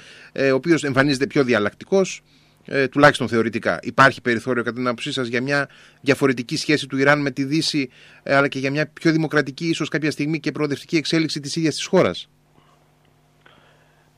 ο 0.52 0.54
οποίος 0.54 0.84
εμφανίζεται 0.84 1.26
πιο 1.26 1.44
διαλλακτικός, 1.44 2.22
ε, 2.66 2.88
τουλάχιστον 2.88 3.28
θεωρητικά. 3.28 3.78
Υπάρχει 3.82 4.20
περιθώριο 4.20 4.62
κατά 4.62 4.76
την 4.76 4.86
άποψή 4.86 5.12
σας 5.12 5.26
για 5.26 5.42
μια 5.42 5.68
διαφορετική 6.00 6.56
σχέση 6.56 6.86
του 6.86 6.96
Ιράν 6.96 7.20
με 7.20 7.30
τη 7.30 7.44
Δύση, 7.44 7.90
ε, 8.22 8.34
αλλά 8.34 8.48
και 8.48 8.58
για 8.58 8.70
μια 8.70 8.90
πιο 8.92 9.12
δημοκρατική, 9.12 9.68
ίσως 9.68 9.88
κάποια 9.88 10.10
στιγμή 10.10 10.40
και 10.40 10.52
προοδευτική 10.52 10.96
εξέλιξη 10.96 11.40
της 11.40 11.56
ίδιας 11.56 11.74
της 11.74 11.86
χώρας; 11.86 12.28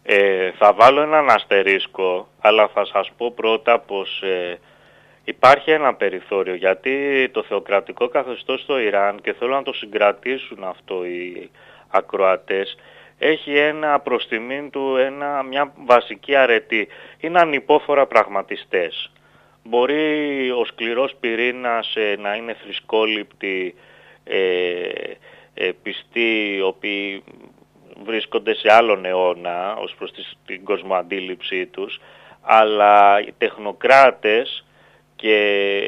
Ε, 0.02 0.50
θα 0.58 0.72
βάλω 0.72 1.00
έναν 1.00 1.30
αστερίσκο, 1.30 2.28
αλλά 2.40 2.68
θα 2.68 2.84
σας 2.84 3.10
πω 3.16 3.32
πρώτα 3.32 3.78
πως 3.78 4.22
ε, 4.22 4.58
υπάρχει 5.24 5.70
ένα 5.70 5.94
περιθώριο, 5.94 6.54
γιατί 6.54 7.28
το 7.32 7.42
θεοκρατικό 7.42 8.08
καθεστώς 8.08 8.60
στο 8.60 8.78
Ιράν, 8.78 9.20
και 9.20 9.32
θέλω 9.32 9.54
να 9.54 9.62
το 9.62 9.72
συγκρατήσουν 9.72 10.64
αυτό 10.64 11.04
οι 11.04 11.50
ακροατές, 11.88 12.76
έχει 13.22 13.56
ένα 13.56 14.00
προς 14.00 14.28
του 14.70 14.96
ένα, 14.96 15.42
μια 15.42 15.72
βασική 15.84 16.34
αρετή. 16.34 16.88
Είναι 17.20 17.40
ανυπόφορα 17.40 18.06
πραγματιστές. 18.06 19.12
Μπορεί 19.64 20.50
ο 20.50 20.64
σκληρός 20.64 21.14
πυρήνας 21.20 21.96
ε, 21.96 22.16
να 22.18 22.34
είναι 22.34 22.56
θρησκόληπτοι, 22.62 23.74
ε, 24.24 24.38
ε, 25.54 25.70
πιστοί, 25.82 26.54
οι 26.56 26.60
οποίοι 26.60 27.24
βρίσκονται 28.04 28.54
σε 28.54 28.72
άλλον 28.72 29.04
αιώνα 29.04 29.76
ως 29.76 29.94
προς 29.98 30.10
την 30.46 30.64
κοσμοαντίληψή 30.64 31.66
τους, 31.66 32.00
αλλά 32.40 33.20
οι 33.20 33.32
τεχνοκράτες 33.38 34.64
και 35.16 35.36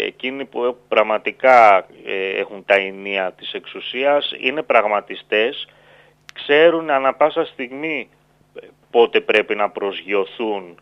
εκείνοι 0.06 0.44
που 0.44 0.76
πραγματικά 0.88 1.86
ε, 2.04 2.28
έχουν 2.38 2.64
τα 2.64 2.74
ενία 2.74 3.32
της 3.32 3.52
εξουσίας 3.52 4.34
είναι 4.40 4.62
πραγματιστές 4.62 5.68
ξέρουν 6.34 6.90
ανα 6.90 7.14
πάσα 7.14 7.44
στιγμή 7.44 8.08
ε, 8.54 8.66
πότε 8.90 9.20
πρέπει 9.20 9.54
να 9.54 9.70
προσγειωθούν 9.70 10.78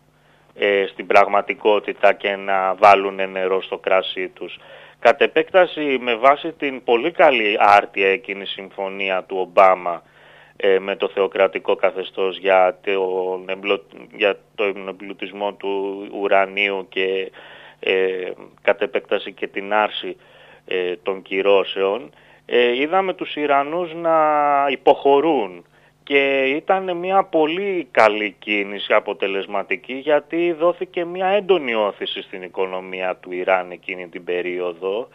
ε, 0.54 0.86
στην 0.86 1.06
πραγματικότητα 1.06 2.12
και 2.12 2.36
να 2.36 2.74
βάλουν 2.74 3.30
νερό 3.30 3.62
στο 3.62 3.78
κράσι 3.78 4.28
τους. 4.28 4.58
Κατ' 4.98 5.20
επέκταση 5.20 5.98
με 6.00 6.14
βάση 6.14 6.52
την 6.52 6.84
πολύ 6.84 7.10
καλή 7.10 7.56
άρτια 7.58 8.08
εκείνη 8.08 8.46
συμφωνία 8.46 9.22
του 9.22 9.36
Ομπάμα 9.38 10.02
ε, 10.56 10.78
με 10.78 10.96
το 10.96 11.08
θεοκρατικό 11.08 11.76
καθεστώς 11.76 12.38
για, 12.38 12.78
το, 12.84 13.40
για 14.16 14.38
το 14.54 14.64
εμπλουτισμό 14.64 15.52
του 15.52 16.06
ουρανίου 16.12 16.86
και 16.88 17.32
ε, 17.80 18.30
κατ' 18.62 18.82
επέκταση 18.82 19.32
και 19.32 19.46
την 19.46 19.72
άρση 19.72 20.16
των 21.02 21.22
κυρώσεων 21.22 22.10
ε, 22.54 22.80
είδαμε 22.80 23.14
τους 23.14 23.36
Ιρανούς 23.36 23.94
να 23.94 24.16
υποχωρούν 24.68 25.64
και 26.02 26.40
ήταν 26.40 26.96
μια 26.96 27.24
πολύ 27.24 27.88
καλή 27.90 28.36
κίνηση 28.38 28.92
αποτελεσματική 28.92 29.92
γιατί 29.92 30.52
δόθηκε 30.52 31.04
μια 31.04 31.26
έντονη 31.26 31.74
όθηση 31.74 32.22
στην 32.22 32.42
οικονομία 32.42 33.16
του 33.16 33.32
Ιράν 33.32 33.70
εκείνη 33.70 34.08
την 34.08 34.24
περίοδο 34.24 35.08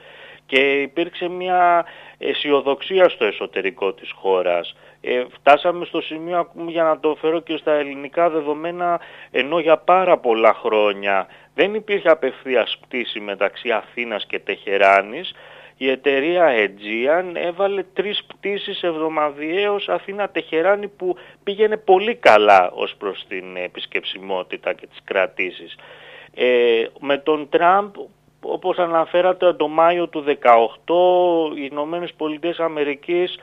και 0.46 0.82
υπήρξε 0.82 1.28
μια 1.28 1.86
αισιοδοξία 2.18 3.10
στο 3.10 3.26
εσωτερικό 3.26 3.94
της 3.94 4.12
χώρας. 4.12 4.76
Ε, 5.02 5.24
φτάσαμε 5.34 5.86
στο 5.86 6.02
σημείο, 6.02 6.52
για 6.68 6.84
να 6.84 7.00
το 7.00 7.18
φέρω 7.22 7.40
και 7.40 7.58
στα 7.58 7.72
ελληνικά 7.72 8.30
δεδομένα, 8.30 9.00
ενώ 9.32 9.60
για 9.60 9.78
πάρα 9.78 10.18
πολλά 10.18 10.54
χρόνια 10.54 11.28
δεν 11.54 11.74
υπήρχε 11.74 12.10
απευθείας 12.10 12.78
πτήση 12.82 13.20
μεταξύ 13.20 13.72
Αθήνας 13.72 14.26
και 14.26 14.40
Τεχεράνης, 14.40 15.34
η 15.78 15.90
εταιρεία 15.90 16.48
Aegean 16.48 17.32
έβαλε 17.34 17.84
τρεις 17.94 18.24
πτήσεις 18.24 18.84
εβδομαδιαίως 18.84 19.90
Αθήνα-Τεχεράνη 19.90 20.88
που 20.88 21.16
πήγαινε 21.44 21.78
πολύ 21.78 22.16
καλά 22.16 22.72
ως 22.72 22.96
προς 22.98 23.26
την 23.28 23.56
επισκεψιμότητα 23.56 24.74
και 24.74 24.88
τις 24.88 25.00
κρατήσεις. 25.04 25.76
Ε, 26.36 26.86
με 27.00 27.18
τον 27.18 27.50
Τραμπ, 27.50 27.96
όπως 28.42 28.78
αναφέρατε 28.78 29.54
το 29.54 29.68
Μάιο 29.68 30.08
του 30.08 30.24
2018, 30.24 31.56
οι 31.56 31.68
Ηνωμένες 31.72 32.14
Πολιτείες 32.14 32.60
Αμερικής 32.60 33.40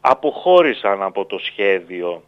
αποχώρησαν 0.00 1.02
από 1.02 1.24
το 1.24 1.38
σχέδιο 1.38 2.22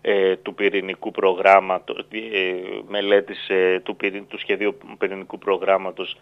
ε, 0.00 0.36
του 0.36 0.54
πυρηνικού 0.54 1.10
προγράμματος, 1.10 2.06
ε, 2.10 2.54
μελέτης 2.88 3.50
του, 3.82 3.96
του 4.28 4.38
σχεδίου 4.38 4.78
πυρηνικού 4.98 5.38
προγράμματος 5.38 6.16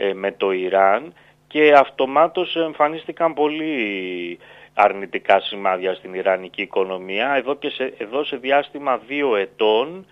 ε, 0.00 0.12
με 0.12 0.32
το 0.32 0.52
Ιράν 0.52 1.12
και 1.48 1.72
αυτομάτως 1.72 2.56
εμφανίστηκαν 2.56 3.34
πολύ 3.34 4.38
αρνητικά 4.74 5.40
σημάδια 5.40 5.94
στην 5.94 6.14
Ιρανική 6.14 6.62
οικονομία. 6.62 7.34
Εδώ, 7.34 7.54
και 7.54 7.70
σε, 7.70 7.94
εδώ 7.98 8.24
σε 8.24 8.36
διάστημα 8.36 9.00
δύο 9.06 9.36
ετών 9.36 10.06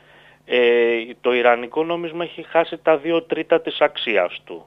ε, 0.45 1.01
το 1.21 1.35
Ιρανικό 1.35 1.85
νόμισμα 1.85 2.25
έχει 2.25 2.43
χάσει 2.43 2.79
τα 2.83 2.97
δύο 2.97 3.23
τρίτα 3.23 3.61
της 3.61 3.81
αξίας 3.81 4.41
του. 4.45 4.67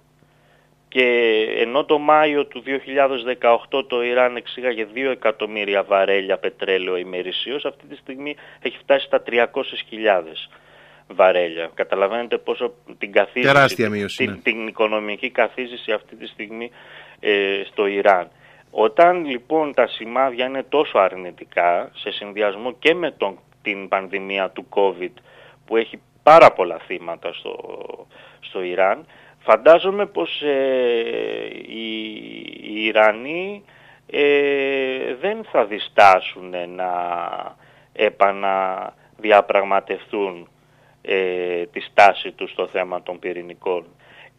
Και 0.87 1.05
ενώ 1.57 1.85
το 1.85 1.97
Μάιο 1.97 2.45
του 2.45 2.63
2018 3.71 3.83
το 3.87 4.03
Ιράν 4.03 4.35
εξήγαγε 4.35 4.87
2 4.93 4.97
εκατομμύρια 4.97 5.83
βαρέλια 5.83 6.37
πετρέλαιο 6.37 6.97
ημερησίως, 6.97 7.65
αυτή 7.65 7.85
τη 7.85 7.95
στιγμή 7.95 8.35
έχει 8.61 8.77
φτάσει 8.77 9.05
στα 9.05 9.23
300.000 9.27 9.45
βαρέλια. 11.09 11.71
Καταλαβαίνετε 11.73 12.37
πόσο 12.37 12.73
την 12.97 13.11
καθίζηση, 13.11 13.89
μείωση, 13.89 14.17
την, 14.17 14.31
ναι. 14.31 14.37
την, 14.37 14.67
οικονομική 14.67 15.29
καθίζηση 15.29 15.91
αυτή 15.91 16.15
τη 16.15 16.27
στιγμή 16.27 16.71
ε, 17.19 17.61
στο 17.65 17.87
Ιράν. 17.87 18.29
Όταν 18.71 19.25
λοιπόν 19.25 19.73
τα 19.73 19.87
σημάδια 19.87 20.45
είναι 20.45 20.63
τόσο 20.69 20.97
αρνητικά 20.97 21.91
σε 21.95 22.11
συνδυασμό 22.11 22.73
και 22.73 22.93
με 22.93 23.11
τον, 23.11 23.39
την 23.61 23.87
πανδημία 23.87 24.49
του 24.49 24.67
COVID 24.69 25.13
που 25.65 25.77
έχει 25.77 25.99
πάρα 26.23 26.51
πολλά 26.51 26.77
θύματα 26.77 27.33
στο, 27.33 27.57
στο 28.39 28.61
Ιράν, 28.61 29.05
φαντάζομαι 29.39 30.05
πως 30.05 30.41
ε, 30.41 30.53
οι, 31.67 32.03
οι 32.61 32.85
Ιρανοί 32.85 33.63
ε, 34.11 35.15
δεν 35.21 35.43
θα 35.51 35.65
διστάσουν 35.65 36.55
να 36.75 36.91
επαναδιαπραγματευτούν 37.93 40.47
ε, 41.11 41.65
τη 41.65 41.79
στάση 41.79 42.31
του 42.31 42.47
στο 42.47 42.67
θέμα 42.67 43.03
των 43.03 43.19
πυρηνικών. 43.19 43.85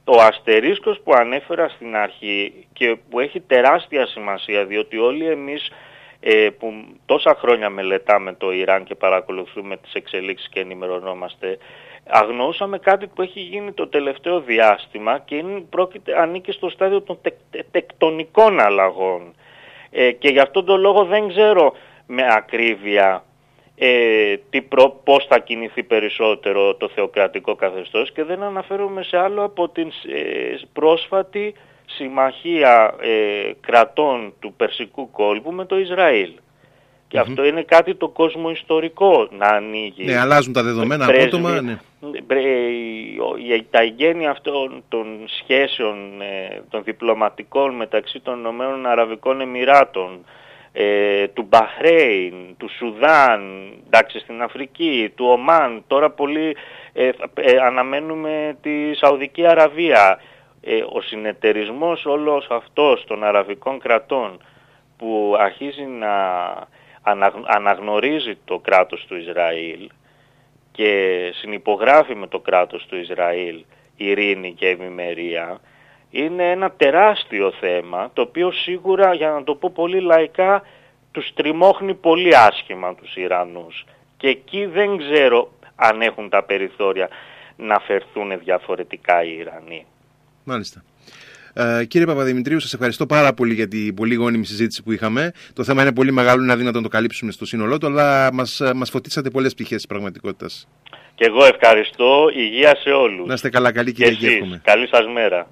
Ο 0.04 0.20
αστερίσκος 0.20 1.00
που 1.04 1.12
ανέφερα 1.14 1.68
στην 1.68 1.96
αρχή 1.96 2.66
και 2.72 2.96
που 3.10 3.20
έχει 3.20 3.40
τεράστια 3.40 4.06
σημασία 4.06 4.64
διότι 4.64 4.98
όλοι 4.98 5.26
εμείς 5.26 5.70
ε, 6.20 6.48
που 6.58 6.84
τόσα 7.06 7.34
χρόνια 7.34 7.70
μελετάμε 7.70 8.32
το 8.32 8.52
Ιράν 8.52 8.84
και 8.84 8.94
παρακολουθούμε 8.94 9.76
τις 9.76 9.92
εξελίξεις 9.92 10.48
και 10.48 10.60
ενημερωνόμαστε 10.60 11.58
αγνοούσαμε 12.10 12.78
κάτι 12.78 13.06
που 13.06 13.22
έχει 13.22 13.40
γίνει 13.40 13.72
το 13.72 13.88
τελευταίο 13.88 14.40
διάστημα 14.40 15.18
και 15.18 15.34
είναι, 15.34 15.60
πρόκειται, 15.70 16.20
ανήκει 16.20 16.52
στο 16.52 16.68
στάδιο 16.70 17.02
των 17.02 17.18
τεκτονικών 17.70 18.60
αλλαγών. 18.60 19.34
Ε, 19.90 20.12
και 20.12 20.28
γι' 20.28 20.40
αυτόν 20.40 20.64
τον 20.64 20.80
λόγο 20.80 21.04
δεν 21.04 21.28
ξέρω 21.28 21.72
με 22.06 22.22
ακρίβεια 22.28 23.24
ε, 23.82 24.36
τι 24.50 24.62
προ, 24.62 25.00
πώς 25.04 25.26
θα 25.28 25.38
κινηθεί 25.38 25.82
περισσότερο 25.82 26.74
το 26.74 26.88
θεοκρατικό 26.88 27.54
καθεστώς 27.54 28.12
και 28.12 28.24
δεν 28.24 28.42
αναφέρομαι 28.42 29.02
σε 29.02 29.16
άλλο 29.16 29.44
από 29.44 29.68
την 29.68 29.88
ε, 29.88 30.58
πρόσφατη 30.72 31.54
συμμαχία 31.86 32.94
ε, 33.00 33.52
κρατών 33.60 34.32
του 34.38 34.52
Περσικού 34.56 35.10
κόλπου 35.10 35.52
με 35.52 35.64
το 35.64 35.78
Ισραήλ. 35.78 36.30
Και 37.08 37.18
αυτό 37.18 37.44
είναι 37.44 37.62
κάτι 37.62 37.94
το 37.94 38.08
κόσμο 38.08 38.50
ιστορικό 38.50 39.28
να 39.38 39.46
ανοίγει. 39.46 40.04
Ναι, 40.04 40.18
αλλάζουν 40.18 40.52
τα 40.52 40.62
δεδομένα 40.62 41.06
απότομα. 41.06 41.60
Ναι. 41.60 41.78
Τα 43.70 43.80
εγγένεια 43.80 44.30
αυτών 44.30 44.82
των 44.88 45.06
σχέσεων 45.26 46.20
ε, 46.20 46.62
των 46.70 46.82
διπλωματικών 46.84 47.74
μεταξύ 47.74 48.20
των 48.20 48.38
Ηνωμένων 48.38 48.86
Αραβικών 48.86 49.40
Εμμυράτων, 49.40 50.24
ε, 50.72 51.28
του 51.28 51.46
Μπαχρέιν, 51.48 52.34
του 52.56 52.68
Σουδάν, 52.68 53.72
εντάξει 53.86 54.18
στην 54.18 54.42
Αφρική, 54.42 55.12
του 55.14 55.26
Ομάν, 55.26 55.84
τώρα 55.86 56.10
πολύ 56.10 56.56
ε, 56.92 57.10
αναμένουμε 57.62 58.56
τη 58.62 58.94
Σαουδική 58.94 59.46
Αραβία. 59.46 60.20
ο 60.92 61.00
συνεταιρισμός 61.00 62.06
όλος 62.06 62.46
αυτός 62.50 63.04
των 63.04 63.24
αραβικών 63.24 63.78
κρατών 63.78 64.40
που 64.98 65.34
αρχίζει 65.38 65.82
να 65.82 66.08
αναγνωρίζει 67.46 68.38
το 68.44 68.58
κράτος 68.58 69.06
του 69.06 69.16
Ισραήλ 69.16 69.90
και 70.72 71.32
συνυπογράφει 71.34 72.14
με 72.14 72.26
το 72.26 72.38
κράτος 72.38 72.86
του 72.86 72.96
Ισραήλ 72.96 73.64
ειρήνη 73.96 74.52
και 74.52 74.68
ευημερία 74.68 75.60
είναι 76.10 76.50
ένα 76.50 76.70
τεράστιο 76.70 77.52
θέμα 77.60 78.10
το 78.12 78.22
οποίο 78.22 78.52
σίγουρα 78.52 79.14
για 79.14 79.30
να 79.30 79.44
το 79.44 79.54
πω 79.54 79.70
πολύ 79.74 80.00
λαϊκά 80.00 80.62
τους 81.12 81.32
τριμώχνει 81.34 81.94
πολύ 81.94 82.36
άσχημα 82.36 82.94
τους 82.94 83.16
Ιρανούς 83.16 83.84
και 84.16 84.28
εκεί 84.28 84.66
δεν 84.66 84.96
ξέρω 84.96 85.52
αν 85.76 86.00
έχουν 86.00 86.28
τα 86.28 86.42
περιθώρια 86.42 87.08
να 87.56 87.78
φερθούν 87.78 88.38
διαφορετικά 88.44 89.24
οι 89.24 89.36
Ιρανοί. 89.38 89.86
Μάλιστα. 90.44 90.84
Ε, 91.54 91.84
κύριε 91.84 92.06
Παπαδημητρίου, 92.06 92.60
σας 92.60 92.72
ευχαριστώ 92.72 93.06
πάρα 93.06 93.32
πολύ 93.32 93.54
για 93.54 93.68
την 93.68 93.94
πολύ 93.94 94.14
γόνιμη 94.14 94.46
συζήτηση 94.46 94.82
που 94.82 94.92
είχαμε. 94.92 95.32
Το 95.52 95.64
θέμα 95.64 95.82
είναι 95.82 95.92
πολύ 95.92 96.12
μεγάλο, 96.12 96.42
είναι 96.42 96.52
αδύνατο 96.52 96.76
να 96.76 96.82
το 96.82 96.88
καλύψουμε 96.88 97.32
στο 97.32 97.46
σύνολό 97.46 97.78
του, 97.78 97.86
αλλά 97.86 98.32
μας 98.32 98.60
μας 98.74 98.90
φωτίσατε 98.90 99.30
πολλές 99.30 99.52
πτυχές 99.54 99.76
της 99.76 99.86
πραγματικότητας. 99.86 100.68
Και 101.14 101.24
εγώ 101.24 101.44
ευχαριστώ. 101.44 102.30
Υγεία 102.34 102.76
σε 102.76 102.90
όλους. 102.90 103.26
Να 103.26 103.34
είστε 103.34 103.48
καλά, 103.48 103.72
καλή 103.72 103.92
Κυριακή. 103.92 104.60
Καλή 104.62 104.88
σας 104.88 105.06
μέρα. 105.14 105.46